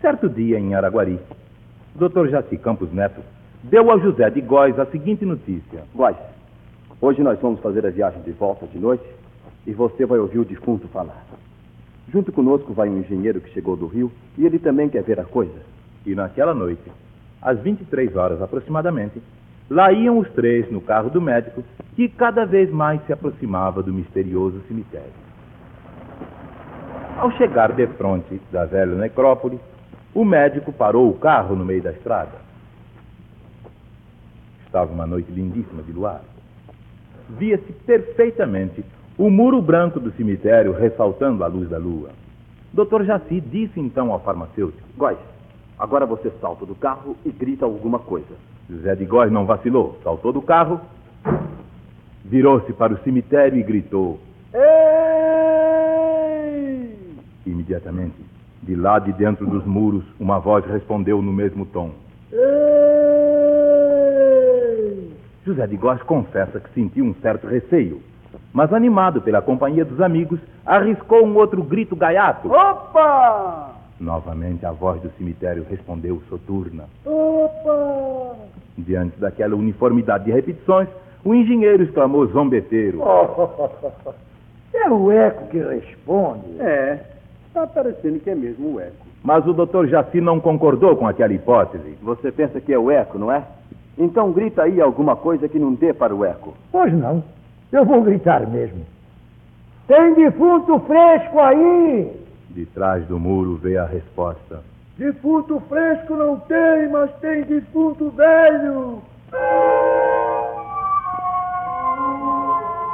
Certo 0.00 0.28
dia, 0.28 0.58
em 0.58 0.74
Araguari, 0.74 1.20
o 1.94 2.08
Dr. 2.08 2.28
Jaci 2.28 2.56
Campos 2.56 2.92
Neto 2.92 3.22
deu 3.62 3.90
ao 3.90 4.00
José 4.00 4.28
de 4.30 4.40
Góes 4.40 4.78
a 4.78 4.86
seguinte 4.86 5.24
notícia. 5.24 5.84
Góes, 5.94 6.16
hoje 7.00 7.22
nós 7.22 7.38
vamos 7.40 7.60
fazer 7.60 7.86
a 7.86 7.90
viagem 7.90 8.20
de 8.22 8.32
volta 8.32 8.66
de 8.66 8.78
noite 8.78 9.04
e 9.66 9.72
você 9.72 10.04
vai 10.04 10.18
ouvir 10.18 10.40
o 10.40 10.44
defunto 10.44 10.88
falar. 10.88 11.24
Junto 12.12 12.32
conosco 12.32 12.72
vai 12.72 12.88
um 12.88 12.98
engenheiro 12.98 13.40
que 13.40 13.52
chegou 13.52 13.76
do 13.76 13.86
Rio 13.86 14.10
e 14.36 14.44
ele 14.44 14.58
também 14.58 14.88
quer 14.88 15.02
ver 15.02 15.20
a 15.20 15.24
coisa. 15.24 15.60
E 16.04 16.14
naquela 16.14 16.52
noite, 16.52 16.82
às 17.40 17.58
23 17.60 18.16
horas 18.16 18.42
aproximadamente, 18.42 19.22
lá 19.70 19.92
iam 19.92 20.18
os 20.18 20.28
três 20.32 20.70
no 20.70 20.80
carro 20.80 21.08
do 21.08 21.20
médico, 21.20 21.62
que 21.94 22.08
cada 22.08 22.44
vez 22.44 22.70
mais 22.70 23.00
se 23.06 23.12
aproximava 23.12 23.82
do 23.82 23.92
misterioso 23.92 24.60
cemitério. 24.66 25.22
Ao 27.16 27.30
chegar 27.32 27.72
de 27.72 27.86
frente 27.86 28.40
da 28.50 28.64
velha 28.64 28.96
necrópole, 28.96 29.60
o 30.12 30.24
médico 30.24 30.72
parou 30.72 31.08
o 31.08 31.14
carro 31.14 31.54
no 31.54 31.64
meio 31.64 31.82
da 31.82 31.92
estrada. 31.92 32.51
Estava 34.72 34.90
uma 34.90 35.06
noite 35.06 35.30
lindíssima 35.30 35.82
de 35.82 35.92
luar. 35.92 36.22
Via-se 37.28 37.70
perfeitamente 37.84 38.82
o 39.18 39.28
muro 39.28 39.60
branco 39.60 40.00
do 40.00 40.10
cemitério 40.12 40.72
ressaltando 40.72 41.44
a 41.44 41.46
luz 41.46 41.68
da 41.68 41.76
lua. 41.76 42.08
Dr. 42.72 43.02
Jaci 43.04 43.38
disse 43.38 43.78
então 43.78 44.10
ao 44.10 44.20
farmacêutico: 44.20 44.82
Góis, 44.96 45.18
agora 45.78 46.06
você 46.06 46.32
salta 46.40 46.64
do 46.64 46.74
carro 46.74 47.14
e 47.22 47.30
grita 47.30 47.66
alguma 47.66 47.98
coisa. 47.98 48.34
José 48.70 48.94
de 48.94 49.04
Góis 49.04 49.30
não 49.30 49.44
vacilou, 49.44 49.98
saltou 50.02 50.32
do 50.32 50.40
carro, 50.40 50.80
virou-se 52.24 52.72
para 52.72 52.94
o 52.94 52.98
cemitério 53.00 53.58
e 53.58 53.62
gritou: 53.62 54.18
Ei! 54.54 54.62
Imediatamente, 57.44 58.16
de 58.62 58.74
lá 58.74 58.98
de 58.98 59.12
dentro 59.12 59.46
dos 59.46 59.66
muros, 59.66 60.04
uma 60.18 60.38
voz 60.38 60.64
respondeu 60.64 61.20
no 61.20 61.30
mesmo 61.30 61.66
tom: 61.66 61.90
Ei! 62.32 62.61
José 65.44 65.66
de 65.66 65.76
Góis 65.76 66.02
confessa 66.02 66.60
que 66.60 66.72
sentiu 66.74 67.04
um 67.04 67.14
certo 67.14 67.46
receio 67.46 68.00
mas 68.52 68.72
animado 68.72 69.20
pela 69.22 69.40
companhia 69.40 69.84
dos 69.84 70.00
amigos, 70.00 70.38
arriscou 70.64 71.24
um 71.24 71.36
outro 71.36 71.62
grito 71.62 71.96
gaiato. 71.96 72.48
Opa! 72.50 73.70
Novamente 73.98 74.66
a 74.66 74.72
voz 74.72 75.00
do 75.00 75.10
cemitério 75.12 75.64
respondeu 75.68 76.22
soturna. 76.28 76.84
Opa! 77.04 78.36
Diante 78.76 79.18
daquela 79.18 79.54
uniformidade 79.54 80.24
de 80.24 80.32
repetições, 80.32 80.88
o 81.24 81.34
engenheiro 81.34 81.82
exclamou 81.82 82.26
zombeteiro. 82.26 83.00
Oh, 83.00 84.12
é 84.74 84.90
o 84.90 85.10
eco 85.10 85.46
que 85.48 85.58
responde. 85.58 86.60
É, 86.60 87.00
está 87.46 87.66
parecendo 87.66 88.18
que 88.20 88.30
é 88.30 88.34
mesmo 88.34 88.74
o 88.74 88.80
eco. 88.80 89.06
Mas 89.22 89.46
o 89.46 89.52
doutor 89.52 89.86
Jaci 89.86 90.20
não 90.20 90.40
concordou 90.40 90.96
com 90.96 91.06
aquela 91.06 91.32
hipótese. 91.32 91.96
Você 92.02 92.32
pensa 92.32 92.60
que 92.60 92.72
é 92.72 92.78
o 92.78 92.90
eco, 92.90 93.18
não 93.18 93.30
é? 93.30 93.44
Então 93.98 94.32
grita 94.32 94.62
aí 94.62 94.80
alguma 94.80 95.16
coisa 95.16 95.48
que 95.48 95.58
não 95.58 95.74
dê 95.74 95.92
para 95.92 96.14
o 96.14 96.24
eco. 96.24 96.54
Pois 96.70 96.92
não. 96.92 97.22
Eu 97.70 97.84
vou 97.84 98.02
gritar 98.02 98.46
mesmo. 98.48 98.84
Tem 99.86 100.14
defunto 100.14 100.78
fresco 100.80 101.38
aí? 101.40 102.12
De 102.50 102.66
trás 102.66 103.04
do 103.06 103.18
muro 103.18 103.56
veio 103.56 103.82
a 103.82 103.86
resposta. 103.86 104.60
Defunto 104.96 105.60
fresco 105.68 106.14
não 106.14 106.38
tem, 106.40 106.88
mas 106.90 107.10
tem 107.20 107.42
defunto 107.42 108.10
velho. 108.10 108.98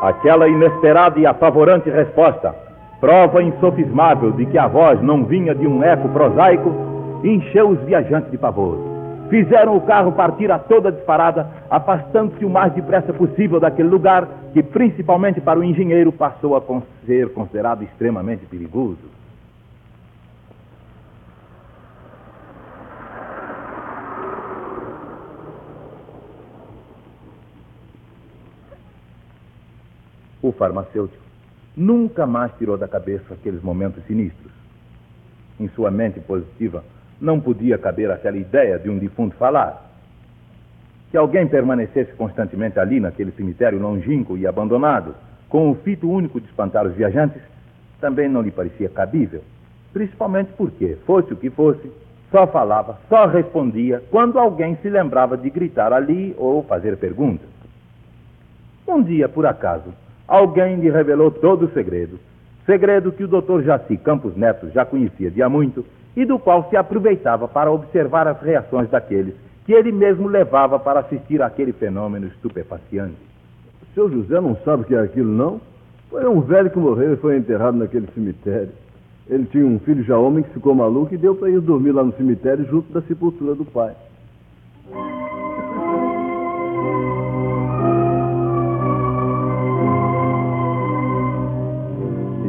Aquela 0.00 0.49
inesperada 0.49 1.19
e 1.19 1.26
apavorante 1.26 1.90
resposta, 1.90 2.55
prova 3.00 3.43
insofismável 3.43 4.31
de 4.31 4.47
que 4.47 4.57
a 4.57 4.69
voz 4.69 5.02
não 5.02 5.25
vinha 5.25 5.55
de 5.55 5.67
um 5.67 5.83
eco 5.83 6.09
prosaico, 6.11 6.73
encheu 7.25 7.71
os 7.71 7.81
viajantes 7.81 8.31
de 8.31 8.38
pavor. 8.38 8.88
Fizeram 9.28 9.76
o 9.76 9.80
carro 9.82 10.12
partir 10.12 10.50
a 10.50 10.58
toda 10.58 10.90
disparada, 10.90 11.47
afastando-se 11.70 12.44
o 12.44 12.50
mais 12.50 12.73
depressa 12.73 13.12
possível 13.12 13.61
daquele 13.61 13.88
lugar 13.88 14.26
que, 14.54 14.62
principalmente 14.62 15.40
para 15.40 15.58
o 15.58 15.64
engenheiro, 15.64 16.11
passou 16.11 16.56
a 16.56 16.62
ser 17.04 17.32
considerado 17.35 17.82
extremamente 17.82 18.47
perigoso. 18.47 19.18
O 30.40 30.52
farmacêutico 30.52 31.23
nunca 31.76 32.26
mais 32.26 32.50
tirou 32.56 32.78
da 32.78 32.88
cabeça 32.88 33.35
aqueles 33.35 33.62
momentos 33.62 34.02
sinistros. 34.06 34.52
Em 35.61 35.68
sua 35.68 35.90
mente 35.90 36.18
positiva, 36.20 36.82
não 37.20 37.40
podia 37.40 37.76
caber 37.78 38.10
aquela 38.10 38.37
ideia 38.37 38.78
de 38.78 38.88
um 38.88 38.98
defunto 38.98 39.37
falar. 39.37 39.87
Que 41.10 41.16
alguém 41.16 41.46
permanecesse 41.46 42.12
constantemente 42.12 42.78
ali, 42.78 43.00
naquele 43.00 43.32
cemitério 43.32 43.80
longínquo 43.80 44.37
e 44.37 44.46
abandonado, 44.46 45.14
com 45.48 45.70
o 45.70 45.75
fito 45.76 46.10
único 46.10 46.40
de 46.40 46.46
espantar 46.46 46.87
os 46.87 46.94
viajantes, 46.94 47.40
também 48.00 48.28
não 48.28 48.42
lhe 48.42 48.50
parecia 48.50 48.88
cabível. 48.88 49.42
Principalmente 49.92 50.50
porque, 50.56 50.96
fosse 51.06 51.32
o 51.32 51.37
que 51.37 51.50
fosse, 51.50 51.90
só 52.30 52.46
falava, 52.46 52.98
só 53.08 53.26
respondia 53.26 54.02
quando 54.10 54.38
alguém 54.38 54.76
se 54.82 54.88
lembrava 54.90 55.37
de 55.37 55.48
gritar 55.48 55.92
ali 55.92 56.34
ou 56.37 56.62
fazer 56.62 56.96
perguntas. 56.98 57.48
Um 58.87 59.02
dia, 59.02 59.28
por 59.28 59.46
acaso, 59.46 59.94
alguém 60.26 60.76
lhe 60.76 60.90
revelou 60.90 61.30
todo 61.30 61.66
o 61.66 61.72
segredo. 61.72 62.20
Segredo 62.66 63.12
que 63.12 63.25
o 63.25 63.28
Dr. 63.28 63.62
Jaci 63.62 63.96
Campos 63.96 64.37
Neto 64.37 64.70
já 64.70 64.84
conhecia 64.84 65.30
de 65.30 65.42
há 65.42 65.48
muito 65.48 65.84
e 66.18 66.25
do 66.25 66.37
qual 66.37 66.68
se 66.68 66.76
aproveitava 66.76 67.46
para 67.46 67.70
observar 67.70 68.26
as 68.26 68.42
reações 68.42 68.90
daqueles 68.90 69.37
que 69.64 69.72
ele 69.72 69.92
mesmo 69.92 70.26
levava 70.26 70.76
para 70.76 70.98
assistir 70.98 71.40
àquele 71.40 71.72
fenômeno 71.72 72.26
estupefaciante. 72.26 73.14
O 73.82 73.94
seu 73.94 74.10
José 74.10 74.40
não 74.40 74.56
sabe 74.64 74.82
o 74.82 74.84
que 74.84 74.96
é 74.96 74.98
aquilo, 74.98 75.30
não? 75.30 75.60
Foi 76.10 76.26
um 76.26 76.40
velho 76.40 76.70
que 76.70 76.78
morreu 76.78 77.12
e 77.12 77.16
foi 77.18 77.37
enterrado 77.37 77.78
naquele 77.78 78.08
cemitério. 78.08 78.70
Ele 79.28 79.44
tinha 79.44 79.64
um 79.64 79.78
filho 79.78 80.02
já 80.02 80.18
homem 80.18 80.42
que 80.42 80.50
ficou 80.50 80.75
maluco 80.75 81.14
e 81.14 81.16
deu 81.16 81.37
para 81.37 81.50
ir 81.50 81.60
dormir 81.60 81.92
lá 81.92 82.02
no 82.02 82.12
cemitério 82.14 82.66
junto 82.66 82.92
da 82.92 83.00
sepultura 83.02 83.54
do 83.54 83.64
pai. 83.64 83.94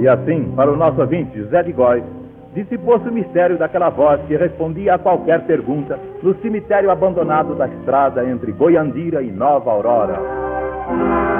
E 0.01 0.07
assim, 0.07 0.51
para 0.55 0.71
o 0.71 0.75
nosso 0.75 0.99
ouvinte, 0.99 1.37
José 1.37 1.61
de 1.61 1.71
Góis, 1.71 2.03
dissipou-se 2.53 3.07
o 3.07 3.11
mistério 3.11 3.57
daquela 3.57 3.89
voz 3.89 4.21
que 4.27 4.35
respondia 4.35 4.95
a 4.95 4.99
qualquer 4.99 5.45
pergunta 5.45 5.99
no 6.23 6.35
cemitério 6.41 6.91
abandonado 6.91 7.55
da 7.55 7.67
estrada 7.67 8.25
entre 8.25 8.51
Goiandira 8.51 9.21
e 9.21 9.31
Nova 9.31 9.71
Aurora. 9.71 11.38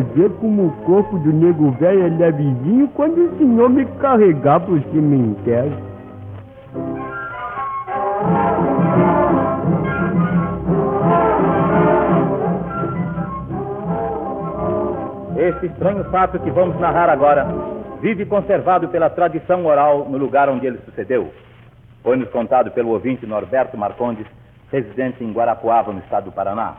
Ver 0.00 0.30
como 0.40 0.66
o 0.66 0.72
corpo 0.84 1.18
do 1.18 1.32
nego 1.32 1.70
velho 1.72 2.06
é 2.06 2.08
levezinho 2.08 2.88
quando 2.94 3.18
o 3.18 3.38
senhor 3.38 3.70
me 3.70 3.84
carregar 4.00 4.60
pro 4.60 4.80
cemitério. 4.90 5.94
Este 15.36 15.66
estranho 15.66 16.04
fato 16.10 16.38
que 16.38 16.50
vamos 16.50 16.78
narrar 16.80 17.10
agora 17.10 17.46
vive 18.00 18.24
conservado 18.24 18.88
pela 18.88 19.10
tradição 19.10 19.66
oral 19.66 20.06
no 20.08 20.16
lugar 20.16 20.48
onde 20.48 20.66
ele 20.66 20.78
sucedeu. 20.84 21.32
Foi-nos 22.02 22.28
contado 22.30 22.70
pelo 22.70 22.90
ouvinte 22.90 23.26
Norberto 23.26 23.76
Marcondes, 23.76 24.26
residente 24.70 25.22
em 25.22 25.32
Guarapuava, 25.32 25.92
no 25.92 26.00
estado 26.00 26.24
do 26.24 26.32
Paraná. 26.32 26.76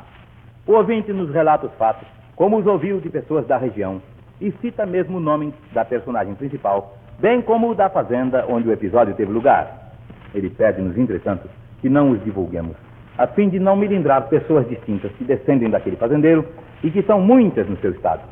O 0.68 0.74
ouvinte 0.74 1.12
nos 1.12 1.32
relata 1.32 1.68
os 1.68 1.74
fatos 1.76 2.08
como 2.36 2.58
os 2.58 2.66
ouviu 2.66 3.00
de 3.00 3.10
pessoas 3.10 3.46
da 3.48 3.58
região, 3.58 4.02
e 4.40 4.52
cita 4.62 4.86
mesmo 4.86 5.18
o 5.18 5.22
nome 5.22 5.54
da 5.74 5.86
personagem 5.86 6.36
principal, 6.36 6.98
bem 7.20 7.42
como 7.42 7.70
o 7.70 7.76
da 7.76 7.90
fazenda 7.90 8.46
onde 8.50 8.68
o 8.68 8.74
episódio 8.74 9.14
teve 9.16 9.32
lugar. 9.32 9.94
Ele 10.34 10.50
pede-nos, 10.50 10.98
entretanto, 10.98 11.50
que 11.82 11.88
não 11.88 12.12
os 12.12 12.24
divulguemos, 12.24 12.76
a 13.18 13.28
fim 13.28 13.48
de 13.48 13.60
não 13.60 13.76
melindrar 13.76 14.28
pessoas 14.28 14.68
distintas 14.68 15.12
que 15.14 15.24
descendem 15.24 15.70
daquele 15.70 15.96
fazendeiro 15.96 16.46
e 16.84 16.92
que 16.92 17.02
são 17.04 17.22
muitas 17.22 17.68
no 17.70 17.78
seu 17.78 17.92
estado. 17.92 18.24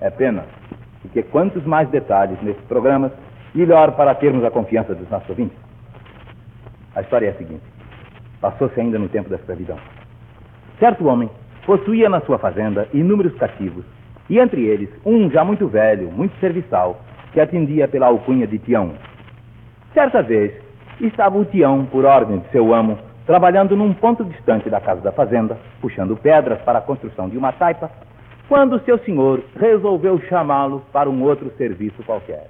É 0.00 0.08
pena, 0.08 0.44
porque 1.02 1.22
quantos 1.22 1.64
mais 1.64 1.88
detalhes 1.90 2.40
nesses 2.42 2.64
programas, 2.64 3.12
melhor 3.54 3.92
para 3.92 4.14
termos 4.14 4.44
a 4.44 4.50
confiança 4.50 4.94
dos 4.94 5.08
nossos 5.10 5.28
ouvintes. 5.28 5.56
A 6.94 7.02
história 7.02 7.26
é 7.26 7.30
a 7.30 7.34
seguinte: 7.34 7.62
passou-se 8.40 8.78
ainda 8.80 8.98
no 8.98 9.08
tempo 9.08 9.28
da 9.28 9.36
escravidão. 9.36 9.76
Certo 10.78 11.06
homem 11.06 11.30
possuía 11.66 12.08
na 12.08 12.20
sua 12.20 12.38
fazenda 12.38 12.88
inúmeros 12.94 13.34
cativos, 13.34 13.84
e 14.30 14.38
entre 14.38 14.64
eles 14.64 14.88
um 15.04 15.28
já 15.28 15.44
muito 15.44 15.66
velho, 15.66 16.10
muito 16.10 16.38
serviçal, 16.38 17.00
que 17.32 17.40
atendia 17.40 17.88
pela 17.88 18.06
alcunha 18.06 18.46
de 18.46 18.58
Tião. 18.58 18.92
Certa 19.92 20.22
vez, 20.22 20.52
estava 21.00 21.36
o 21.36 21.44
Tião, 21.44 21.84
por 21.86 22.04
ordem 22.04 22.38
de 22.38 22.48
seu 22.50 22.72
amo, 22.72 22.96
trabalhando 23.26 23.76
num 23.76 23.92
ponto 23.92 24.24
distante 24.24 24.70
da 24.70 24.80
casa 24.80 25.00
da 25.00 25.10
fazenda, 25.10 25.58
puxando 25.80 26.16
pedras 26.16 26.60
para 26.62 26.78
a 26.78 26.82
construção 26.82 27.28
de 27.28 27.36
uma 27.36 27.52
taipa, 27.52 27.90
quando 28.48 28.80
seu 28.84 28.98
senhor 28.98 29.42
resolveu 29.58 30.20
chamá-lo 30.28 30.82
para 30.92 31.10
um 31.10 31.22
outro 31.24 31.50
serviço 31.58 32.00
qualquer. 32.04 32.48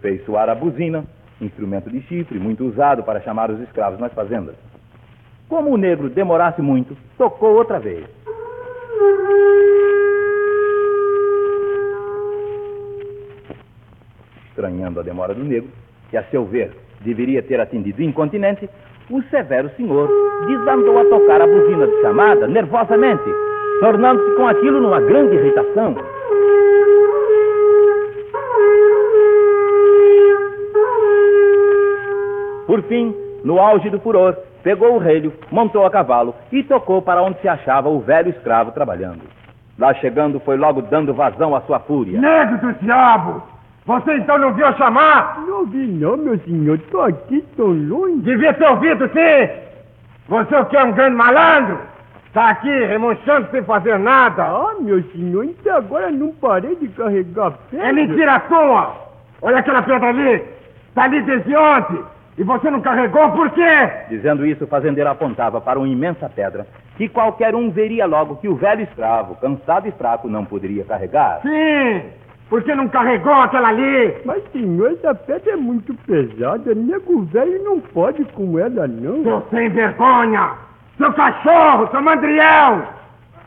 Fez 0.00 0.24
soar 0.24 0.48
a 0.48 0.54
buzina 0.54 1.04
instrumento 1.40 1.90
de 1.90 2.00
chifre 2.02 2.38
muito 2.38 2.64
usado 2.64 3.02
para 3.02 3.20
chamar 3.20 3.50
os 3.50 3.60
escravos 3.60 3.98
nas 3.98 4.12
fazendas. 4.12 4.54
Como 5.48 5.70
o 5.70 5.76
negro 5.76 6.08
demorasse 6.08 6.62
muito, 6.62 6.96
tocou 7.18 7.56
outra 7.56 7.78
vez. 7.78 8.06
Estranhando 14.48 15.00
a 15.00 15.02
demora 15.02 15.34
do 15.34 15.44
negro, 15.44 15.70
que 16.10 16.16
a 16.16 16.24
seu 16.24 16.44
ver 16.44 16.72
deveria 17.00 17.42
ter 17.42 17.60
atendido 17.60 18.02
incontinente, 18.02 18.68
o 19.10 19.22
severo 19.24 19.70
senhor 19.76 20.08
desandou 20.46 20.98
a 20.98 21.04
tocar 21.04 21.40
a 21.40 21.46
buzina 21.46 21.86
de 21.86 22.00
chamada 22.00 22.46
nervosamente, 22.46 23.30
tornando-se 23.80 24.36
com 24.36 24.46
aquilo 24.46 24.80
numa 24.80 25.00
grande 25.00 25.36
irritação. 25.36 25.96
Por 32.66 32.82
fim, 32.84 33.14
no 33.44 33.58
auge 33.58 33.90
do 33.90 34.00
furor, 34.00 34.36
pegou 34.62 34.94
o 34.94 34.98
relho, 34.98 35.32
montou 35.50 35.84
a 35.84 35.90
cavalo 35.90 36.34
e 36.50 36.62
tocou 36.62 37.02
para 37.02 37.22
onde 37.22 37.40
se 37.40 37.48
achava 37.48 37.88
o 37.88 38.00
velho 38.00 38.30
escravo 38.30 38.72
trabalhando. 38.72 39.22
Lá 39.78 39.94
chegando, 39.94 40.38
foi 40.40 40.56
logo 40.56 40.82
dando 40.82 41.14
vazão 41.14 41.56
à 41.56 41.60
sua 41.62 41.80
fúria. 41.80 42.20
Negro 42.20 42.58
do 42.58 42.72
diabo! 42.80 43.42
Você 43.84 44.14
então 44.16 44.38
não 44.38 44.54
viu 44.54 44.72
chamar? 44.74 45.40
Não 45.46 45.66
vi 45.66 45.86
não, 45.86 46.16
meu 46.16 46.38
senhor. 46.40 46.78
Tô 46.90 47.00
aqui 47.00 47.42
tão 47.56 47.66
longe. 47.66 48.20
Devia 48.20 48.54
ter 48.54 48.68
ouvido, 48.68 49.08
sim! 49.08 49.50
Você 50.28 50.54
o 50.54 50.64
que 50.66 50.76
é 50.76 50.84
um 50.84 50.92
grande 50.92 51.16
malandro? 51.16 51.78
Está 52.26 52.50
aqui 52.50 52.84
remonchando 52.86 53.50
sem 53.50 53.62
fazer 53.64 53.98
nada. 53.98 54.44
Ah, 54.44 54.74
meu 54.80 55.02
senhor, 55.10 55.48
até 55.60 55.70
agora 55.70 56.10
não 56.10 56.32
parei 56.34 56.76
de 56.76 56.88
carregar 56.88 57.52
pedra. 57.70 57.88
É 57.88 57.92
mentira 57.92 58.40
tua! 58.40 58.94
Olha 59.42 59.58
aquela 59.58 59.82
pedra 59.82 60.08
ali! 60.08 60.44
Está 60.88 61.04
ali 61.04 61.20
desde 61.22 61.56
ontem! 61.56 62.11
E 62.38 62.42
você 62.42 62.70
não 62.70 62.80
carregou 62.80 63.30
por 63.32 63.50
quê? 63.50 63.90
Dizendo 64.08 64.46
isso, 64.46 64.64
o 64.64 64.66
fazendeiro 64.68 65.10
apontava 65.10 65.60
para 65.60 65.78
uma 65.78 65.88
imensa 65.88 66.30
pedra 66.30 66.66
que 66.96 67.08
qualquer 67.08 67.54
um 67.54 67.70
veria 67.70 68.06
logo 68.06 68.36
que 68.36 68.48
o 68.48 68.54
velho 68.54 68.82
escravo, 68.82 69.34
cansado 69.36 69.86
e 69.86 69.92
fraco, 69.92 70.28
não 70.28 70.44
poderia 70.44 70.84
carregar. 70.84 71.40
Sim! 71.42 72.02
Por 72.48 72.62
que 72.62 72.74
não 72.74 72.88
carregou 72.88 73.32
aquela 73.32 73.68
ali? 73.68 74.14
Mas, 74.24 74.42
senhor, 74.52 74.92
essa 74.92 75.14
pedra 75.14 75.52
é 75.52 75.56
muito 75.56 75.94
pesada. 76.06 76.74
Nego 76.74 77.22
velho 77.24 77.64
não 77.64 77.80
pode 77.80 78.24
com 78.26 78.58
ela, 78.58 78.86
não. 78.86 79.22
Seu 79.22 79.46
sem 79.50 79.68
vergonha! 79.70 80.52
Seu 80.98 81.12
cachorro, 81.14 81.88
seu 81.90 82.02
mandrião! 82.02 82.82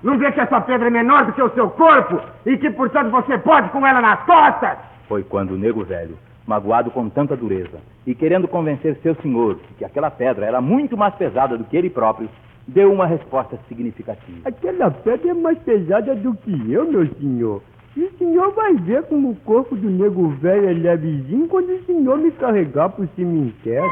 Não 0.04 0.18
vê 0.18 0.32
que 0.32 0.40
essa 0.40 0.62
pedra 0.62 0.88
é 0.88 0.92
menor 0.92 1.26
do 1.26 1.34
que 1.34 1.42
o 1.42 1.50
seu 1.52 1.70
corpo 1.72 2.20
e 2.46 2.58
que, 2.58 2.70
portanto, 2.72 3.10
você 3.10 3.38
pode 3.40 3.70
com 3.70 3.86
ela 3.86 4.02
nas 4.02 4.20
costas? 4.22 4.78
Foi 5.08 5.24
quando 5.24 5.52
o 5.52 5.58
nego 5.58 5.84
velho 5.84 6.18
magoado 6.46 6.92
com 6.92 7.10
tanta 7.10 7.36
dureza, 7.36 7.80
e 8.06 8.14
querendo 8.14 8.48
convencer 8.48 8.98
seu 9.02 9.16
senhor 9.16 9.56
de 9.56 9.74
que 9.78 9.86
aquela 9.86 10.12
pedra 10.12 10.46
era 10.46 10.62
muito 10.62 10.96
mais 10.96 11.14
pesada 11.16 11.58
do 11.58 11.64
que 11.64 11.76
ele 11.76 11.90
próprio, 11.90 12.30
deu 12.68 12.92
uma 12.92 13.06
resposta 13.06 13.58
significativa. 13.68 14.48
Aquela 14.48 14.92
pedra 14.92 15.32
é 15.32 15.34
mais 15.34 15.58
pesada 15.60 16.16
do 16.16 16.36
que 16.36 16.72
eu, 16.72 16.92
meu 16.92 17.08
senhor. 17.16 17.62
E 17.96 18.04
o 18.04 18.18
senhor 18.18 18.52
vai 18.54 18.74
ver 18.76 19.04
como 19.04 19.32
o 19.32 19.36
corpo 19.38 19.76
do 19.76 19.90
nego 19.90 20.28
velho 20.28 20.70
é 20.70 20.74
levezinho 20.74 21.48
quando 21.48 21.70
o 21.70 21.84
senhor 21.86 22.18
me 22.18 22.30
carregar 22.32 22.90
pro 22.90 23.08
cemitério. 23.16 23.90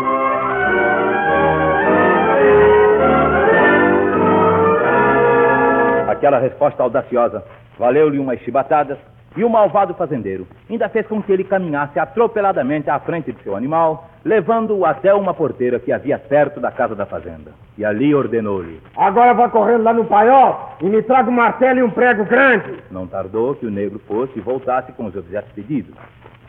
Aquela 6.09 6.39
resposta 6.39 6.83
audaciosa 6.83 7.43
valeu-lhe 7.79 8.19
umas 8.19 8.39
chibatadas 8.41 8.97
e 9.35 9.43
o 9.43 9.49
malvado 9.49 9.93
fazendeiro 9.93 10.47
ainda 10.69 10.89
fez 10.89 11.07
com 11.07 11.21
que 11.21 11.31
ele 11.31 11.43
caminhasse 11.43 11.99
atropeladamente 11.99 12.89
à 12.89 12.99
frente 12.99 13.31
de 13.31 13.41
seu 13.43 13.55
animal, 13.55 14.09
levando-o 14.23 14.85
até 14.85 15.13
uma 15.13 15.33
porteira 15.33 15.79
que 15.79 15.91
havia 15.91 16.17
perto 16.17 16.59
da 16.59 16.71
casa 16.71 16.95
da 16.95 17.05
fazenda. 17.05 17.51
E 17.77 17.83
ali 17.83 18.13
ordenou-lhe: 18.13 18.79
Agora 18.95 19.33
vá 19.33 19.49
correndo 19.49 19.83
lá 19.83 19.93
no 19.93 20.05
paiol 20.05 20.75
e 20.81 20.85
me 20.85 21.01
traga 21.01 21.29
um 21.29 21.33
martelo 21.33 21.79
e 21.79 21.83
um 21.83 21.89
prego 21.89 22.25
grande. 22.25 22.83
Não 22.91 23.07
tardou 23.07 23.55
que 23.55 23.65
o 23.65 23.71
negro 23.71 23.99
fosse 24.07 24.37
e 24.37 24.41
voltasse 24.41 24.91
com 24.93 25.05
os 25.05 25.15
objetos 25.15 25.51
pedidos. 25.53 25.95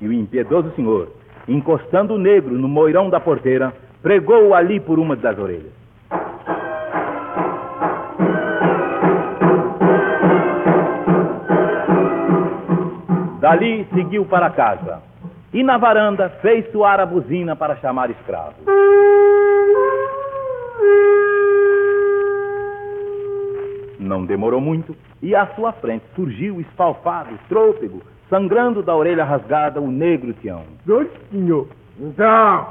E 0.00 0.06
o 0.06 0.12
impiedoso 0.12 0.72
senhor, 0.74 1.08
encostando 1.48 2.14
o 2.14 2.18
negro 2.18 2.54
no 2.54 2.68
moirão 2.68 3.08
da 3.08 3.20
porteira, 3.20 3.72
pregou-o 4.02 4.54
ali 4.54 4.80
por 4.80 4.98
uma 4.98 5.16
das 5.16 5.38
orelhas. 5.38 5.83
Dali 13.44 13.86
seguiu 13.92 14.24
para 14.24 14.48
casa 14.48 15.02
e 15.52 15.62
na 15.62 15.76
varanda 15.76 16.30
fez 16.40 16.64
soar 16.72 16.98
a 16.98 17.04
buzina 17.04 17.54
para 17.54 17.76
chamar 17.76 18.08
escravo. 18.08 18.54
Não 24.00 24.24
demorou 24.24 24.62
muito 24.62 24.96
e 25.20 25.36
à 25.36 25.46
sua 25.48 25.72
frente 25.72 26.06
surgiu 26.16 26.58
espalfado, 26.58 27.38
trôpego, 27.46 28.00
sangrando 28.30 28.82
da 28.82 28.96
orelha 28.96 29.24
rasgada 29.24 29.78
o 29.78 29.90
negro 29.90 30.32
Tião. 30.40 30.62
Doce, 30.86 31.10
senhor. 31.30 31.68
Então, 32.00 32.66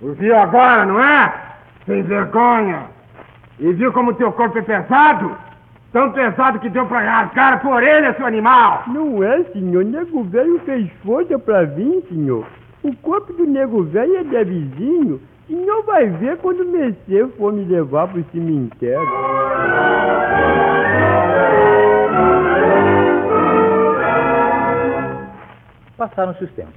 o 0.00 0.14
viu 0.14 0.34
agora, 0.38 0.86
não 0.86 1.04
é? 1.04 1.34
Sem 1.84 2.02
vergonha. 2.04 2.86
E 3.60 3.74
viu 3.74 3.92
como 3.92 4.14
teu 4.14 4.32
corpo 4.32 4.56
é 4.56 4.62
pesado? 4.62 5.36
Tão 5.92 6.12
pesado 6.12 6.58
que 6.60 6.68
deu 6.68 6.86
pra 6.86 7.00
rasgar 7.00 7.64
a 7.64 7.70
orelha, 7.70 8.14
seu 8.14 8.26
animal! 8.26 8.84
Não 8.88 9.22
é, 9.22 9.42
senhor. 9.44 9.84
Nego 9.84 10.22
velho 10.24 10.58
fez 10.60 10.90
força 11.02 11.38
pra 11.38 11.64
vir, 11.64 12.04
senhor. 12.08 12.46
O 12.82 12.94
corpo 12.96 13.32
do 13.32 13.46
nego 13.46 13.82
velho 13.84 14.16
é 14.16 14.22
levezinho 14.22 15.20
O 15.44 15.46
senhor 15.46 15.82
vai 15.84 16.06
ver 16.06 16.36
quando 16.38 16.60
o 16.60 17.28
for 17.36 17.52
me 17.52 17.64
levar 17.64 18.08
pro 18.08 18.22
cemitério. 18.32 19.08
Passaram-se 25.96 26.44
os 26.44 26.52
tempos. 26.52 26.74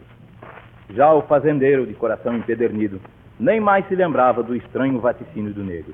Já 0.89 1.13
o 1.13 1.21
fazendeiro, 1.24 1.86
de 1.86 1.93
coração 1.93 2.36
empedernido, 2.36 3.00
nem 3.39 3.60
mais 3.60 3.86
se 3.88 3.95
lembrava 3.95 4.41
do 4.41 4.56
estranho 4.56 5.00
vaticínio 5.00 5.54
do 5.54 5.63
negro. 5.63 5.93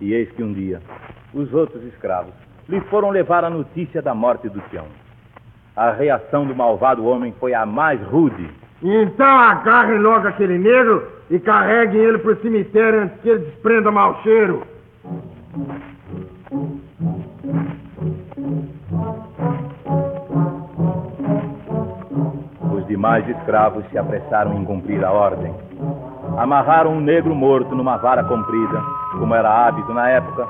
E 0.00 0.12
eis 0.12 0.30
que 0.32 0.42
um 0.42 0.52
dia, 0.52 0.80
os 1.34 1.52
outros 1.52 1.82
escravos 1.84 2.34
lhe 2.68 2.80
foram 2.82 3.10
levar 3.10 3.44
a 3.44 3.50
notícia 3.50 4.02
da 4.02 4.14
morte 4.14 4.48
do 4.48 4.60
peão. 4.62 4.86
A 5.74 5.90
reação 5.92 6.44
do 6.44 6.54
malvado 6.54 7.06
homem 7.06 7.32
foi 7.40 7.54
a 7.54 7.64
mais 7.64 8.00
rude. 8.02 8.50
Então 8.82 9.26
agarrem 9.26 9.98
logo 9.98 10.28
aquele 10.28 10.58
negro 10.58 11.08
e 11.30 11.38
carreguem 11.38 12.00
ele 12.00 12.18
pro 12.18 12.40
cemitério 12.42 13.02
antes 13.02 13.20
que 13.20 13.28
ele 13.28 13.44
desprenda 13.44 13.90
mau 13.90 14.20
cheiro. 14.22 14.62
Os 22.72 22.86
demais 22.86 23.28
escravos 23.28 23.84
se 23.90 23.98
apressaram 23.98 24.60
em 24.60 24.64
cumprir 24.64 25.04
a 25.04 25.10
ordem. 25.10 25.54
Amarraram 26.36 26.92
um 26.94 27.00
negro 27.00 27.34
morto 27.34 27.74
numa 27.74 27.96
vara 27.96 28.22
comprida, 28.24 28.82
como 29.18 29.34
era 29.34 29.66
hábito 29.66 29.92
na 29.92 30.08
época, 30.08 30.46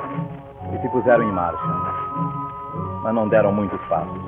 e 0.75 0.81
se 0.81 0.89
puseram 0.89 1.23
em 1.25 1.33
marcha. 1.33 1.63
Mas 3.03 3.15
não 3.15 3.29
deram 3.29 3.53
muitos 3.53 3.81
passos. 3.83 4.21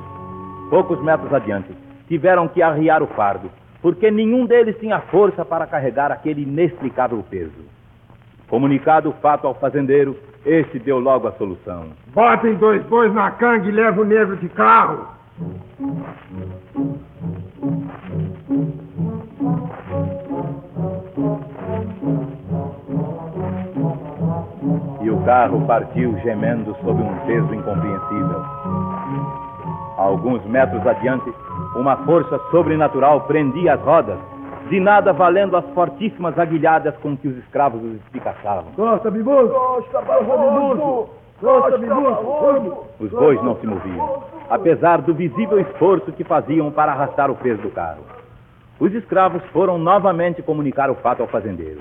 Poucos 0.68 1.02
metros 1.02 1.32
adiante, 1.32 1.74
tiveram 2.06 2.48
que 2.48 2.62
arriar 2.62 3.02
o 3.02 3.06
fardo, 3.08 3.50
porque 3.82 4.10
nenhum 4.10 4.46
deles 4.46 4.78
tinha 4.78 5.00
força 5.00 5.44
para 5.44 5.66
carregar 5.66 6.12
aquele 6.12 6.42
inexplicável 6.42 7.24
peso. 7.28 7.64
Comunicado 8.48 9.10
o 9.10 9.12
fato 9.14 9.46
ao 9.46 9.54
fazendeiro, 9.54 10.16
este 10.44 10.78
deu 10.78 10.98
logo 10.98 11.28
a 11.28 11.32
solução. 11.32 11.86
Botem 12.12 12.54
dois 12.54 12.82
bois 12.86 13.12
na 13.14 13.30
canga 13.30 13.68
e 13.68 13.70
levem 13.70 14.00
o 14.00 14.04
negro 14.04 14.36
de 14.36 14.48
carro. 14.48 15.06
O 25.20 25.24
carro 25.24 25.66
partiu 25.66 26.18
gemendo 26.20 26.74
sob 26.82 27.02
um 27.02 27.16
peso 27.26 27.54
incompreensível. 27.54 28.42
A 29.98 30.02
alguns 30.02 30.42
metros 30.46 30.84
adiante, 30.86 31.30
uma 31.76 31.96
força 31.98 32.38
sobrenatural 32.50 33.20
prendia 33.22 33.74
as 33.74 33.80
rodas, 33.82 34.18
de 34.70 34.80
nada 34.80 35.12
valendo 35.12 35.56
as 35.58 35.64
fortíssimas 35.74 36.38
aguilhadas 36.38 36.96
com 36.98 37.16
que 37.16 37.28
os 37.28 37.36
escravos 37.36 37.82
os 37.82 37.94
espicaçavam. 37.96 38.72
Costa, 38.74 39.10
Mimoso! 39.10 39.52
Costa, 39.52 40.00
Mimoso! 40.00 41.10
Costa, 41.38 41.78
Mimoso! 41.78 42.78
Os 42.98 43.10
bois 43.10 43.42
não 43.42 43.56
se 43.56 43.66
moviam, 43.66 44.22
apesar 44.48 45.02
do 45.02 45.12
visível 45.12 45.60
esforço 45.60 46.12
que 46.12 46.24
faziam 46.24 46.70
para 46.70 46.92
arrastar 46.92 47.30
o 47.30 47.36
peso 47.36 47.60
do 47.60 47.70
carro. 47.70 48.04
Os 48.78 48.94
escravos 48.94 49.42
foram 49.52 49.76
novamente 49.76 50.40
comunicar 50.40 50.88
o 50.88 50.94
fato 50.94 51.20
ao 51.20 51.28
fazendeiro. 51.28 51.80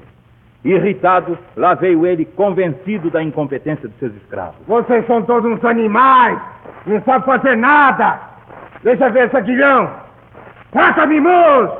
Irritado, 0.63 1.37
lá 1.55 1.73
veio 1.73 2.05
ele 2.05 2.25
convencido 2.25 3.09
da 3.09 3.23
incompetência 3.23 3.87
de 3.87 3.95
seus 3.95 4.13
escravos. 4.15 4.57
Vocês 4.67 5.05
são 5.07 5.21
todos 5.21 5.49
uns 5.49 5.63
animais! 5.63 6.37
Não 6.85 7.01
sabem 7.03 7.25
fazer 7.25 7.55
nada! 7.55 8.19
Deixa 8.83 9.09
ver 9.09 9.27
esse 9.27 9.37
aguilhão! 9.37 9.89
Corta, 10.71 11.05
Mimoso! 11.05 11.71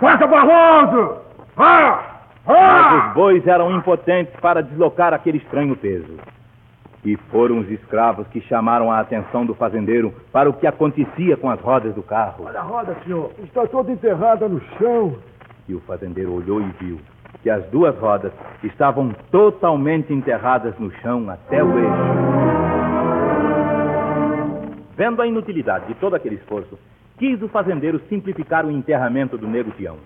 Corta, 0.00 0.26
Barroso! 0.26 1.16
Ah! 1.58 2.00
Mas 2.46 2.56
Ah! 2.56 3.06
os 3.08 3.14
bois 3.14 3.46
eram 3.46 3.70
impotentes 3.76 4.34
para 4.40 4.62
deslocar 4.62 5.12
aquele 5.12 5.38
estranho 5.38 5.76
peso. 5.76 6.16
E 7.04 7.16
foram 7.30 7.58
os 7.58 7.70
escravos 7.70 8.26
que 8.28 8.40
chamaram 8.42 8.90
a 8.90 9.00
atenção 9.00 9.44
do 9.44 9.54
fazendeiro 9.54 10.14
para 10.32 10.48
o 10.48 10.52
que 10.52 10.66
acontecia 10.66 11.36
com 11.36 11.50
as 11.50 11.60
rodas 11.60 11.94
do 11.94 12.02
carro. 12.02 12.44
Olha 12.46 12.60
a 12.60 12.62
roda, 12.62 12.96
senhor. 13.04 13.30
Está 13.42 13.66
toda 13.66 13.92
enterrada 13.92 14.48
no 14.48 14.60
chão. 14.78 15.16
E 15.68 15.74
o 15.74 15.80
fazendeiro 15.80 16.32
olhou 16.32 16.60
e 16.60 16.64
viu 16.80 16.98
que 17.42 17.50
as 17.50 17.64
duas 17.66 17.96
rodas 17.98 18.32
estavam 18.62 19.12
totalmente 19.30 20.12
enterradas 20.12 20.78
no 20.78 20.90
chão 21.00 21.28
até 21.30 21.62
o 21.62 21.78
eixo. 21.78 22.12
Vendo 24.96 25.22
a 25.22 25.26
inutilidade 25.26 25.86
de 25.86 25.94
todo 25.94 26.14
aquele 26.14 26.36
esforço, 26.36 26.78
quis 27.18 27.40
o 27.42 27.48
fazendeiro 27.48 28.00
simplificar 28.08 28.64
o 28.66 28.70
enterramento 28.70 29.38
do 29.38 29.48
negro 29.48 29.72
peão. 29.72 29.96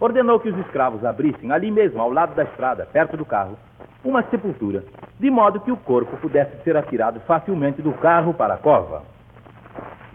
Ordenou 0.00 0.40
que 0.40 0.48
os 0.48 0.58
escravos 0.58 1.04
abrissem 1.04 1.52
ali 1.52 1.70
mesmo, 1.70 2.00
ao 2.00 2.10
lado 2.10 2.34
da 2.34 2.44
estrada, 2.44 2.86
perto 2.86 3.16
do 3.16 3.24
carro, 3.24 3.56
uma 4.04 4.22
sepultura, 4.24 4.84
de 5.18 5.30
modo 5.30 5.60
que 5.60 5.72
o 5.72 5.76
corpo 5.76 6.16
pudesse 6.18 6.62
ser 6.62 6.76
atirado 6.76 7.20
facilmente 7.20 7.80
do 7.80 7.92
carro 7.92 8.34
para 8.34 8.54
a 8.54 8.58
cova. 8.58 9.02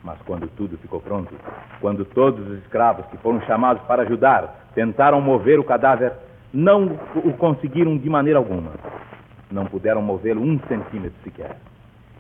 Mas 0.04 0.20
quando 0.22 0.48
tudo 0.50 0.78
ficou 0.78 1.00
pronto, 1.00 1.34
quando 1.80 2.06
todos 2.06 2.48
os 2.48 2.60
escravos 2.60 3.06
que 3.08 3.18
foram 3.18 3.42
chamados 3.42 3.84
para 3.84 4.04
ajudar 4.04 4.70
tentaram 4.74 5.22
mover 5.22 5.60
o 5.60 5.64
cadáver, 5.64 6.14
não 6.54 7.00
o 7.16 7.34
conseguiram 7.34 7.98
de 7.98 8.10
maneira 8.10 8.40
alguma. 8.40 8.72
Não 9.52 9.66
puderam 9.66 10.02
movê-lo 10.02 10.42
um 10.42 10.60
centímetro 10.68 11.18
sequer. 11.24 11.58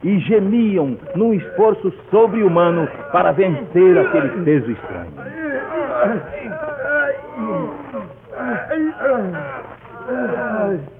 E 0.04 0.20
gemiam 0.20 0.98
num 1.16 1.34
esforço 1.34 1.94
sobre-humano 2.10 2.88
para 3.12 3.32
vencer 3.32 3.98
aquele 3.98 4.44
peso 4.44 4.72
estranho. 4.72 5.12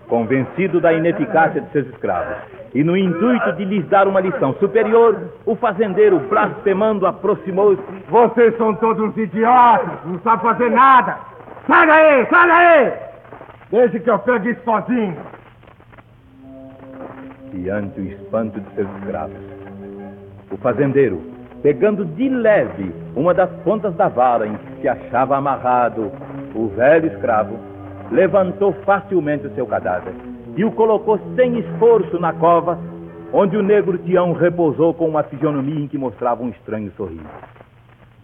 Convencido 0.08 0.80
da 0.80 0.94
ineficácia 0.94 1.62
de 1.62 1.72
seus 1.72 1.88
escravos 1.88 2.38
e 2.74 2.84
no 2.84 2.96
intuito 2.96 3.52
de 3.54 3.66
lhes 3.66 3.86
dar 3.90 4.08
uma 4.08 4.22
lição 4.22 4.54
superior, 4.54 5.18
o 5.46 5.56
fazendeiro, 5.56 6.20
blasfemando, 6.20 7.06
aproximou-se 7.06 7.82
Vocês 8.10 8.56
são 8.58 8.74
todos 8.76 9.16
idiotas! 9.18 10.06
Não 10.06 10.20
sabem 10.20 10.46
fazer 10.46 10.72
nada! 10.72 11.18
Sai 11.68 11.88
daí! 11.88 12.26
Sai 12.30 12.48
daí! 12.48 13.11
Deixe 13.72 14.00
que 14.00 14.10
eu 14.10 14.20
pegue 14.20 14.52
isso 14.52 14.64
sozinho! 14.64 15.16
diante 17.52 18.00
o 18.00 18.06
espanto 18.06 18.60
de 18.60 18.76
seus 18.76 18.90
escravos. 18.98 19.38
O 20.52 20.58
fazendeiro, 20.58 21.22
pegando 21.62 22.06
de 22.06 22.30
leve 22.30 22.94
uma 23.16 23.34
das 23.34 23.50
pontas 23.64 23.94
da 23.96 24.08
vara 24.08 24.48
em 24.48 24.56
que 24.56 24.82
se 24.82 24.88
achava 24.88 25.38
amarrado 25.38 26.12
o 26.56 26.68
velho 26.70 27.08
escravo, 27.08 27.58
levantou 28.10 28.74
facilmente 28.86 29.48
o 29.48 29.56
seu 29.56 29.66
cadáver 29.66 30.14
e 30.56 30.66
o 30.66 30.72
colocou 30.72 31.20
sem 31.36 31.60
esforço 31.60 32.20
na 32.20 32.34
cova, 32.34 32.78
onde 33.32 33.56
o 33.56 33.64
negro 33.64 33.98
Tião 34.00 34.34
repousou 34.34 34.94
com 34.94 35.08
uma 35.08 35.24
fisionomia 35.24 35.80
em 35.80 35.88
que 35.88 35.98
mostrava 35.98 36.44
um 36.44 36.50
estranho 36.50 36.92
sorriso. 36.98 37.24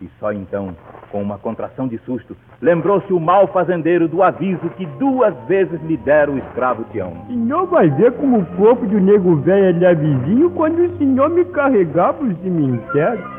E 0.02 0.10
só 0.20 0.34
então, 0.34 0.76
com 1.12 1.22
uma 1.22 1.38
contração 1.38 1.88
de 1.88 1.98
susto, 2.00 2.36
lembrou-se 2.62 3.12
o 3.12 3.20
mau 3.20 3.48
fazendeiro 3.48 4.08
do 4.08 4.24
aviso 4.24 4.70
que 4.78 4.86
duas 4.98 5.34
vezes 5.48 5.82
lhe 5.84 5.98
dera 5.98 6.32
o 6.32 6.38
escravo 6.38 6.84
Tião. 6.92 7.14
O 7.24 7.28
senhor 7.28 7.66
vai 7.68 7.90
ver 7.90 8.14
como 8.14 8.40
o 8.40 8.46
corpo 8.58 8.86
de 8.86 8.96
um 8.96 9.02
nego 9.02 9.36
velho 9.38 9.66
é 9.66 9.72
levezinho 9.72 10.50
quando 10.52 10.80
o 10.80 10.98
senhor 10.98 11.30
me 11.30 11.46
carregar 11.46 12.14
pro 12.14 12.36
cemitério. 12.38 13.38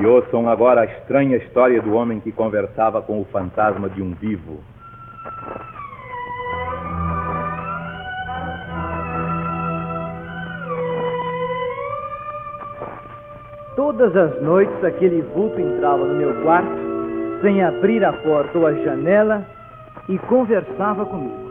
E 0.00 0.06
ouçam 0.06 0.48
agora 0.48 0.82
a 0.82 0.84
estranha 0.84 1.36
história 1.36 1.82
do 1.82 1.94
homem 1.94 2.20
que 2.20 2.30
conversava 2.30 3.02
com 3.02 3.20
o 3.20 3.24
fantasma 3.26 3.88
de 3.88 4.02
um 4.02 4.12
vivo. 4.12 4.60
Todas 13.78 14.16
as 14.16 14.42
noites 14.42 14.82
aquele 14.82 15.22
vulto 15.22 15.60
entrava 15.60 16.04
no 16.04 16.12
meu 16.12 16.42
quarto, 16.42 16.68
sem 17.40 17.62
abrir 17.62 18.04
a 18.04 18.12
porta 18.12 18.58
ou 18.58 18.66
a 18.66 18.72
janela, 18.72 19.46
e 20.08 20.18
conversava 20.18 21.06
comigo. 21.06 21.48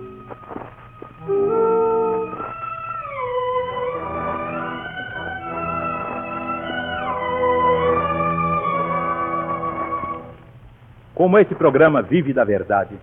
Como 11.15 11.39
esse 11.39 11.55
programa 11.55 12.01
vive 12.01 12.33
da 12.33 12.43
verdade, 12.43 12.97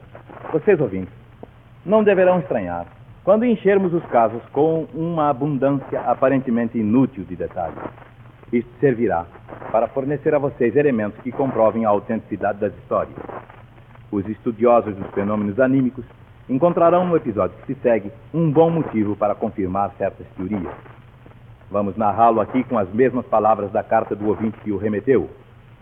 vocês 0.53 0.79
ouvintes, 0.79 1.15
não 1.83 2.05
deverão 2.05 2.41
estranhar 2.41 2.85
quando 3.25 3.47
enchermos 3.47 3.95
os 3.95 4.05
casos 4.09 4.43
com 4.53 4.87
uma 4.93 5.31
abundância 5.31 6.03
aparentemente 6.03 6.79
inútil 6.79 7.25
de 7.25 7.35
detalhes. 7.35 8.14
Isto 8.55 8.71
servirá 8.79 9.27
para 9.73 9.89
fornecer 9.89 10.33
a 10.33 10.39
vocês 10.39 10.77
elementos 10.77 11.21
que 11.23 11.33
comprovem 11.33 11.85
a 11.85 11.89
autenticidade 11.89 12.61
das 12.61 12.73
histórias. 12.77 13.17
Os 14.13 14.25
estudiosos 14.29 14.95
dos 14.95 15.11
fenômenos 15.11 15.59
anímicos 15.59 16.05
encontrarão 16.49 17.05
no 17.05 17.17
episódio 17.17 17.57
que 17.59 17.75
se 17.75 17.81
segue 17.81 18.13
um 18.33 18.49
bom 18.53 18.71
motivo 18.71 19.17
para 19.17 19.35
confirmar 19.35 19.93
certas 19.99 20.25
teorias. 20.37 20.73
Vamos 21.69 21.97
narrá-lo 21.97 22.41
aqui 22.41 22.63
com 22.63 22.79
as 22.79 22.89
mesmas 22.91 23.27
palavras 23.27 23.73
da 23.73 23.83
carta 23.83 24.15
do 24.15 24.29
ouvinte 24.29 24.57
que 24.61 24.71
o 24.71 24.77
remeteu, 24.77 25.29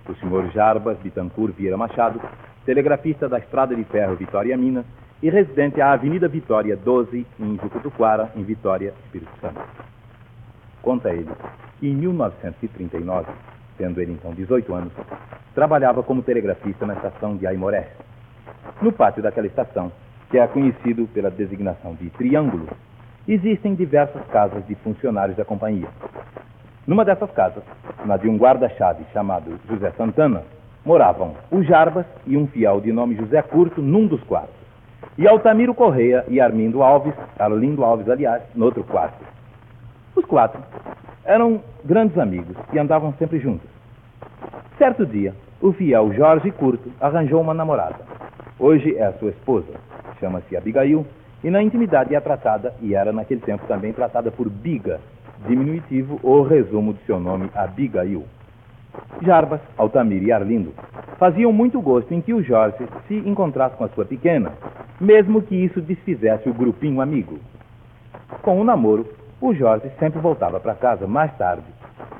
o 0.09 0.15
Sr. 0.15 0.51
Jarbas 0.55 0.97
Bittencourt 1.01 1.55
Vieira 1.55 1.77
Machado, 1.77 2.23
telegrafista 2.65 3.29
da 3.29 3.39
Estrada 3.39 3.77
de 3.77 3.85
Ferro 3.85 4.17
Vitória 4.17 4.57
Minas 4.57 4.87
e 5.23 5.29
residente 5.29 5.79
à 5.83 5.93
Avenida 5.93 6.27
Vitória 6.27 6.75
12, 6.75 7.27
em 7.39 7.59
Jucutuquara, 7.59 8.33
em 8.35 8.43
Vitória, 8.43 8.95
Espírito 9.05 9.33
Santo. 9.43 9.61
Conta 10.81 11.11
ele 11.11 11.29
em 11.88 11.95
1939, 11.95 13.33
tendo 13.77 14.01
ele 14.01 14.12
então 14.12 14.33
18 14.33 14.75
anos, 14.75 14.92
trabalhava 15.55 16.03
como 16.03 16.23
telegrafista 16.23 16.87
na 16.87 16.95
estação 16.95 17.37
de 17.37 17.47
Aimoré. 17.47 17.88
No 18.81 18.92
pátio 18.92 19.23
daquela 19.23 19.47
estação, 19.47 19.90
que 20.31 20.38
é 20.38 20.47
conhecido 20.47 21.07
pela 21.09 21.31
designação 21.31 21.95
de 21.95 22.09
Triângulo, 22.11 22.68
existem 23.27 23.75
diversas 23.75 24.25
casas 24.29 24.66
de 24.66 24.75
funcionários 24.77 25.37
da 25.37 25.45
companhia. 25.45 25.88
Numa 26.87 27.05
dessas 27.05 27.31
casas, 27.33 27.62
na 28.05 28.16
de 28.16 28.29
um 28.29 28.37
guarda-chave 28.37 29.05
chamado 29.12 29.59
José 29.68 29.90
Santana, 29.97 30.42
moravam 30.85 31.35
o 31.51 31.62
Jarbas 31.62 32.07
e 32.27 32.37
um 32.37 32.47
fiel 32.47 32.81
de 32.81 32.92
nome 32.92 33.14
José 33.16 33.42
Curto 33.42 33.81
num 33.81 34.07
dos 34.07 34.23
quartos, 34.25 34.55
e 35.18 35.29
Altamiro 35.29 35.75
Correia 35.75 36.25
e 36.29 36.40
Armindo 36.40 36.83
Alves, 36.83 37.14
Arlindo 37.38 37.85
Alves, 37.85 38.09
aliás, 38.09 38.42
no 38.55 38.64
outro 38.64 38.83
quarto. 38.85 39.23
Os 40.16 40.25
quatro 40.25 40.61
eram 41.25 41.61
grandes 41.85 42.19
amigos 42.19 42.57
e 42.73 42.79
andavam 42.79 43.13
sempre 43.15 43.39
juntos. 43.39 43.69
Certo 44.79 45.07
dia, 45.07 45.35
o 45.61 45.73
fiel 45.73 46.13
Jorge 46.13 46.51
Curto 46.51 46.91
arranjou 47.01 47.41
uma 47.41 47.55
namorada. 47.55 48.01
Hoje 48.59 48.97
é 48.97 49.05
a 49.05 49.13
sua 49.15 49.31
esposa, 49.31 49.73
chama-se 50.19 50.57
Abigail, 50.57 51.07
e 51.43 51.51
na 51.51 51.63
intimidade 51.63 52.15
é 52.15 52.21
tratada, 52.21 52.75
e 52.81 52.95
era 52.95 53.13
naquele 53.13 53.41
tempo 53.41 53.67
também 53.67 53.93
tratada 53.93 54.31
por 54.31 54.49
Biga, 54.49 55.01
diminutivo 55.47 56.21
ou 56.23 56.43
resumo 56.43 56.95
de 56.95 57.05
seu 57.05 57.19
nome 57.19 57.51
Abigail. 57.55 58.25
Jarbas, 59.23 59.61
Altamir 59.77 60.23
e 60.23 60.33
Arlindo 60.33 60.73
faziam 61.19 61.53
muito 61.53 61.81
gosto 61.81 62.13
em 62.13 62.21
que 62.21 62.35
o 62.35 62.43
Jorge 62.43 62.85
se 63.09 63.15
encontrasse 63.15 63.77
com 63.77 63.85
a 63.85 63.89
sua 63.89 64.05
pequena, 64.05 64.53
mesmo 65.01 65.43
que 65.43 65.55
isso 65.55 65.81
desfizesse 65.81 66.49
o 66.49 66.55
grupinho 66.55 67.01
amigo. 67.01 67.39
Com 68.43 68.61
o 68.61 68.65
namoro, 68.65 69.07
o 69.42 69.52
Jorge 69.52 69.90
sempre 69.98 70.20
voltava 70.20 70.61
para 70.61 70.76
casa 70.76 71.05
mais 71.05 71.37
tarde, 71.37 71.64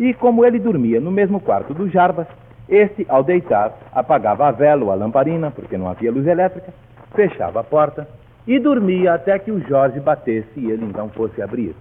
e 0.01 0.13
como 0.13 0.45
ele 0.45 0.59
dormia 0.59 1.01
no 1.01 1.13
mesmo 1.13 1.39
quarto 1.41 1.73
do 1.73 1.89
Jarbas, 1.89 2.27
este, 2.69 3.07
ao 3.09 3.23
deitar, 3.23 3.73
apagava 3.93 4.49
a 4.49 4.51
vela 4.51 4.85
ou 4.85 4.91
a 4.91 4.97
lamparina, 4.97 5.51
porque 5.53 5.79
não 5.79 5.89
havia 5.89 6.11
luz 6.11 6.27
elétrica, 6.27 6.75
fechava 7.15 7.61
a 7.61 7.65
porta 7.65 8.09
e 8.45 8.59
dormia 8.59 9.15
até 9.15 9.39
que 9.39 9.53
o 9.53 9.61
Jorge 9.61 10.01
batesse 10.01 10.59
e 10.59 10.69
ele 10.69 10.85
então 10.85 11.09
fosse 11.11 11.41
abrir. 11.41 11.77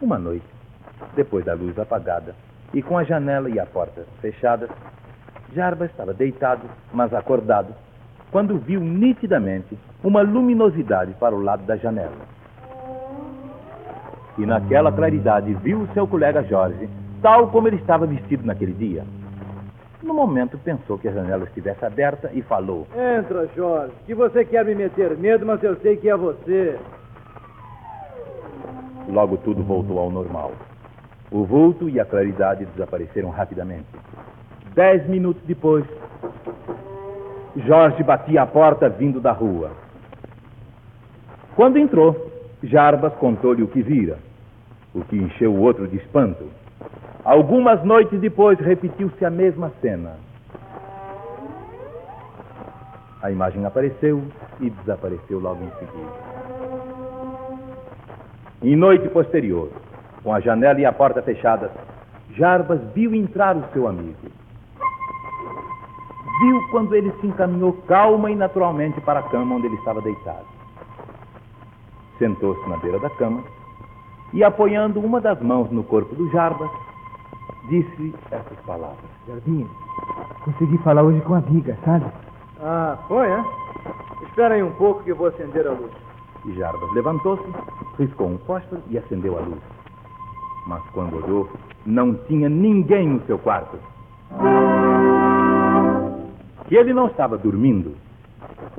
Uma 0.00 0.18
noite, 0.18 0.46
depois 1.16 1.44
da 1.44 1.54
luz 1.54 1.76
apagada 1.76 2.36
e 2.74 2.82
com 2.82 2.98
a 2.98 3.04
janela 3.04 3.48
e 3.48 3.58
a 3.60 3.64
porta 3.64 4.04
fechadas, 4.20 4.68
Jarba 5.54 5.86
estava 5.86 6.12
deitado, 6.12 6.62
mas 6.92 7.14
acordado, 7.14 7.72
quando 8.32 8.58
viu 8.58 8.80
nitidamente 8.80 9.78
uma 10.02 10.20
luminosidade 10.22 11.14
para 11.14 11.34
o 11.34 11.40
lado 11.40 11.62
da 11.64 11.76
janela. 11.76 12.34
E 14.36 14.44
naquela 14.44 14.90
claridade 14.90 15.54
viu 15.54 15.82
o 15.82 15.88
seu 15.94 16.08
colega 16.08 16.42
Jorge, 16.42 16.88
tal 17.22 17.46
como 17.48 17.68
ele 17.68 17.76
estava 17.76 18.04
vestido 18.04 18.44
naquele 18.44 18.72
dia. 18.72 19.04
No 20.02 20.12
momento 20.12 20.58
pensou 20.58 20.98
que 20.98 21.06
a 21.06 21.12
janela 21.12 21.44
estivesse 21.44 21.84
aberta 21.84 22.28
e 22.34 22.42
falou: 22.42 22.88
Entra, 22.92 23.48
Jorge, 23.54 23.94
que 24.04 24.14
você 24.14 24.44
quer 24.44 24.64
me 24.64 24.74
meter 24.74 25.16
medo, 25.16 25.46
mas 25.46 25.62
eu 25.62 25.76
sei 25.76 25.96
que 25.96 26.10
é 26.10 26.16
você. 26.16 26.76
Logo 29.08 29.36
tudo 29.38 29.62
voltou 29.62 30.00
ao 30.00 30.10
normal. 30.10 30.52
O 31.30 31.44
vulto 31.44 31.88
e 31.88 31.98
a 31.98 32.04
claridade 32.04 32.64
desapareceram 32.66 33.30
rapidamente. 33.30 33.86
Dez 34.74 35.06
minutos 35.08 35.42
depois, 35.44 35.84
Jorge 37.56 38.02
batia 38.02 38.42
a 38.42 38.46
porta 38.46 38.88
vindo 38.88 39.20
da 39.20 39.32
rua. 39.32 39.70
Quando 41.54 41.78
entrou, 41.78 42.30
Jarbas 42.62 43.14
contou-lhe 43.14 43.62
o 43.62 43.68
que 43.68 43.82
vira, 43.82 44.18
o 44.92 45.04
que 45.04 45.16
encheu 45.16 45.52
o 45.52 45.60
outro 45.60 45.86
de 45.86 45.96
espanto. 45.96 46.44
Algumas 47.24 47.82
noites 47.84 48.20
depois 48.20 48.58
repetiu-se 48.58 49.24
a 49.24 49.30
mesma 49.30 49.70
cena. 49.80 50.16
A 53.22 53.30
imagem 53.30 53.64
apareceu 53.64 54.22
e 54.60 54.68
desapareceu 54.68 55.38
logo 55.38 55.64
em 55.64 55.70
seguida. 55.78 56.12
Em 58.62 58.76
noite 58.76 59.08
posterior, 59.08 59.70
com 60.24 60.32
a 60.32 60.40
janela 60.40 60.80
e 60.80 60.86
a 60.86 60.92
porta 60.92 61.22
fechadas, 61.22 61.70
Jarbas 62.30 62.80
viu 62.94 63.14
entrar 63.14 63.54
o 63.54 63.62
seu 63.72 63.86
amigo. 63.86 64.16
Viu 66.40 66.68
quando 66.70 66.94
ele 66.94 67.12
se 67.20 67.26
encaminhou 67.26 67.74
calma 67.86 68.30
e 68.30 68.34
naturalmente 68.34 69.00
para 69.02 69.20
a 69.20 69.22
cama 69.24 69.54
onde 69.54 69.66
ele 69.66 69.76
estava 69.76 70.00
deitado. 70.00 70.46
Sentou-se 72.18 72.68
na 72.68 72.78
beira 72.78 72.98
da 72.98 73.10
cama 73.10 73.44
e, 74.32 74.42
apoiando 74.42 74.98
uma 74.98 75.20
das 75.20 75.40
mãos 75.40 75.70
no 75.70 75.84
corpo 75.84 76.14
do 76.14 76.28
Jarbas, 76.30 76.70
disse 77.68 78.14
essas 78.30 78.58
palavras: 78.66 78.98
Jardim, 79.28 79.68
consegui 80.44 80.78
falar 80.78 81.02
hoje 81.02 81.20
com 81.20 81.34
a 81.34 81.38
amiga, 81.38 81.78
sabe? 81.84 82.06
Ah, 82.60 82.98
foi, 83.06 83.28
é? 83.28 83.44
Espera 84.22 84.54
aí 84.54 84.62
um 84.62 84.72
pouco 84.72 85.04
que 85.04 85.10
eu 85.10 85.16
vou 85.16 85.28
acender 85.28 85.66
a 85.66 85.70
luz. 85.70 85.92
E 86.46 86.52
Jarbas 86.54 86.92
levantou-se, 86.94 87.44
riscou 87.98 88.28
um 88.28 88.38
fósforo 88.38 88.82
e 88.88 88.98
acendeu 88.98 89.38
a 89.38 89.40
luz. 89.40 89.73
Mas 90.66 90.82
quando 90.92 91.16
olhou, 91.16 91.50
não 91.84 92.14
tinha 92.14 92.48
ninguém 92.48 93.08
no 93.08 93.20
seu 93.26 93.38
quarto. 93.38 93.78
Que 96.66 96.76
ele 96.76 96.94
não 96.94 97.06
estava 97.06 97.36
dormindo 97.36 97.94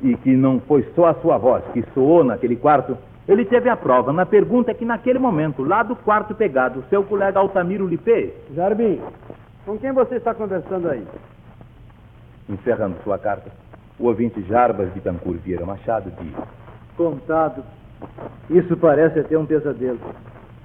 e 0.02 0.16
que 0.16 0.34
não 0.36 0.60
foi 0.60 0.82
só 0.94 1.06
a 1.06 1.14
sua 1.14 1.38
voz 1.38 1.64
que 1.72 1.84
soou 1.94 2.24
naquele 2.24 2.56
quarto, 2.56 2.96
ele 3.28 3.44
teve 3.44 3.68
a 3.68 3.76
prova 3.76 4.12
na 4.12 4.26
pergunta 4.26 4.74
que 4.74 4.84
naquele 4.84 5.18
momento, 5.18 5.64
lá 5.64 5.82
do 5.82 5.96
quarto 5.96 6.34
pegado, 6.34 6.84
seu 6.88 7.02
colega 7.02 7.38
Altamiro 7.38 7.86
lhe 7.86 7.96
fez. 7.96 8.32
Jarbim, 8.54 9.00
com 9.64 9.78
quem 9.78 9.92
você 9.92 10.16
está 10.16 10.34
conversando 10.34 10.88
aí? 10.88 11.04
Encerrando 12.48 12.96
sua 13.02 13.18
carta, 13.18 13.50
o 13.98 14.06
ouvinte 14.06 14.40
Jarbas 14.42 14.92
de 14.94 15.00
Tancur 15.00 15.36
Vieira 15.38 15.66
Machado 15.66 16.12
disse: 16.20 16.36
Contado. 16.96 17.64
Isso 18.50 18.76
parece 18.76 19.20
até 19.20 19.36
um 19.36 19.46
pesadelo. 19.46 19.98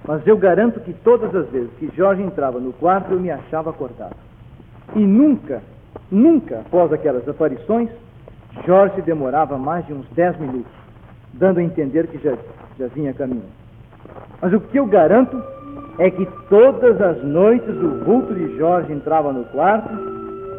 Mas 0.08 0.26
eu 0.26 0.38
garanto 0.38 0.80
que 0.80 0.94
todas 0.94 1.34
as 1.36 1.48
vezes 1.50 1.70
que 1.78 1.92
Jorge 1.96 2.24
entrava 2.24 2.60
no 2.60 2.74
quarto, 2.74 3.14
eu 3.14 3.20
me 3.20 3.30
achava 3.30 3.70
acordado. 3.70 4.16
E 4.96 5.00
nunca, 5.00 5.62
nunca, 6.10 6.60
após 6.60 6.92
aquelas 6.92 7.28
aparições, 7.28 7.90
Jorge 8.66 9.02
demorava 9.02 9.58
mais 9.58 9.86
de 9.86 9.94
uns 9.94 10.08
dez 10.12 10.38
minutos, 10.40 10.72
dando 11.34 11.60
a 11.60 11.64
entender 11.64 12.08
que 12.08 12.18
já, 12.18 12.36
já 12.78 12.88
vinha 12.88 13.14
caminhando. 13.14 13.62
Mas 14.42 14.52
o 14.54 14.60
que 14.60 14.78
eu 14.78 14.86
garanto 14.86 15.42
é 16.00 16.10
que 16.10 16.26
todas 16.50 17.00
as 17.00 17.24
noites 17.24 17.76
o 17.78 18.04
vulto 18.04 18.34
de 18.34 18.58
Jorge 18.58 18.92
entrava 18.92 19.32
no 19.32 19.46
quarto, 19.46 19.90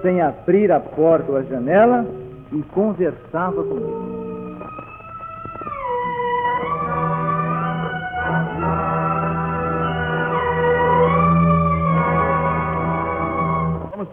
sem 0.00 0.20
abrir 0.20 0.70
a 0.70 0.81
porta 0.81 1.33
ou 1.33 1.38
a 1.38 1.42
janela, 1.42 2.07
e 2.52 2.62
conversava 2.62 3.62
comigo. 3.62 4.12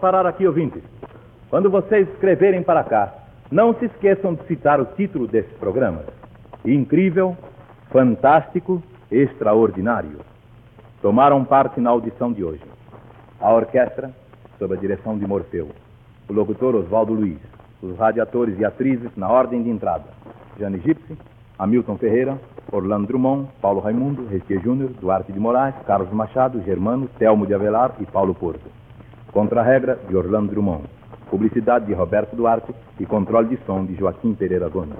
Parar 0.00 0.26
aqui, 0.26 0.46
ouvintes. 0.46 0.82
Quando 1.50 1.70
vocês 1.70 2.08
escreverem 2.08 2.62
para 2.62 2.82
cá, 2.82 3.12
não 3.50 3.74
se 3.74 3.84
esqueçam 3.84 4.34
de 4.34 4.44
citar 4.46 4.80
o 4.80 4.86
título 4.86 5.28
desses 5.28 5.52
programas: 5.58 6.06
Incrível, 6.64 7.36
Fantástico, 7.90 8.82
Extraordinário. 9.10 10.18
Tomaram 11.02 11.44
parte 11.44 11.80
na 11.80 11.90
audição 11.90 12.32
de 12.32 12.42
hoje. 12.42 12.62
A 13.40 13.52
orquestra, 13.52 14.10
sob 14.58 14.74
a 14.74 14.76
direção 14.78 15.18
de 15.18 15.26
Morfeu. 15.26 15.68
O 16.28 16.32
locutor 16.32 16.74
Oswaldo 16.74 17.12
Luiz. 17.12 17.38
Os 17.82 17.96
radiatores 17.96 18.58
e 18.58 18.64
atrizes 18.64 19.10
na 19.16 19.28
ordem 19.28 19.62
de 19.62 19.70
entrada: 19.70 20.04
Jane 20.58 20.78
Gipsy, 20.80 21.16
Hamilton 21.58 21.96
Ferreira, 21.96 22.38
Orlando 22.70 23.06
Drummond, 23.06 23.48
Paulo 23.60 23.80
Raimundo, 23.80 24.26
Restier 24.26 24.62
Júnior, 24.62 24.90
Duarte 25.00 25.32
de 25.32 25.40
Moraes, 25.40 25.74
Carlos 25.86 26.12
Machado, 26.12 26.62
Germano, 26.62 27.08
Telmo 27.18 27.46
de 27.46 27.54
Avelar 27.54 27.94
e 28.00 28.06
Paulo 28.06 28.34
Porto. 28.34 28.79
Contra-regra 29.32 29.98
de 30.08 30.16
Orlando 30.16 30.50
Drummond. 30.50 30.84
Publicidade 31.30 31.86
de 31.86 31.94
Roberto 31.94 32.34
Duarte 32.34 32.74
e 32.98 33.06
controle 33.06 33.48
de 33.48 33.58
som 33.64 33.84
de 33.84 33.94
Joaquim 33.94 34.34
Pereira 34.34 34.68
Gomes. 34.68 34.96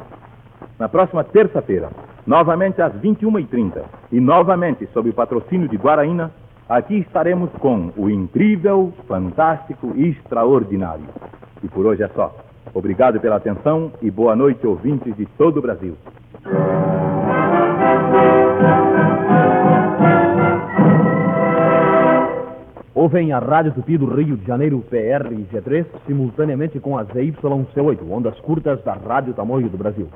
Na 0.79 0.89
próxima 0.89 1.25
terça-feira, 1.25 1.91
novamente 2.27 2.81
às 2.81 2.93
21h30 2.95 3.83
e 4.13 4.21
novamente 4.21 4.89
sob 4.93 5.11
o 5.11 5.13
patrocínio 5.13 5.69
de 5.69 5.77
Guaraína, 5.77 6.31
aqui 6.69 6.99
estaremos 6.99 7.51
com 7.59 7.91
o 7.97 8.09
incrível, 8.09 8.93
fantástico 9.09 9.93
e 9.97 10.11
extraordinário. 10.11 11.07
E 11.63 11.69
por 11.69 11.85
hoje 11.85 12.03
é 12.03 12.09
só. 12.09 12.35
Obrigado 12.73 13.21
pela 13.21 13.37
atenção 13.37 13.93
e 14.01 14.11
boa 14.11 14.37
noite, 14.37 14.67
ouvintes 14.67 15.17
de 15.17 15.27
todo 15.27 15.59
o 15.59 15.63
Brasil. 15.63 15.97
Ouvem 22.93 23.33
a 23.33 23.39
Rádio 23.39 23.73
Tupi 23.73 23.97
do 23.97 24.13
Rio 24.13 24.37
de 24.37 24.45
Janeiro, 24.45 24.85
PR 24.91 25.29
G3, 25.31 25.87
simultaneamente 26.09 26.81
com 26.81 26.99
a 26.99 27.05
ZYC8, 27.05 28.01
ondas 28.11 28.39
curtas 28.41 28.83
da 28.83 28.95
Rádio 28.95 29.33
Tamoio 29.33 29.69
do 29.69 29.79
Brasil. 29.79 30.09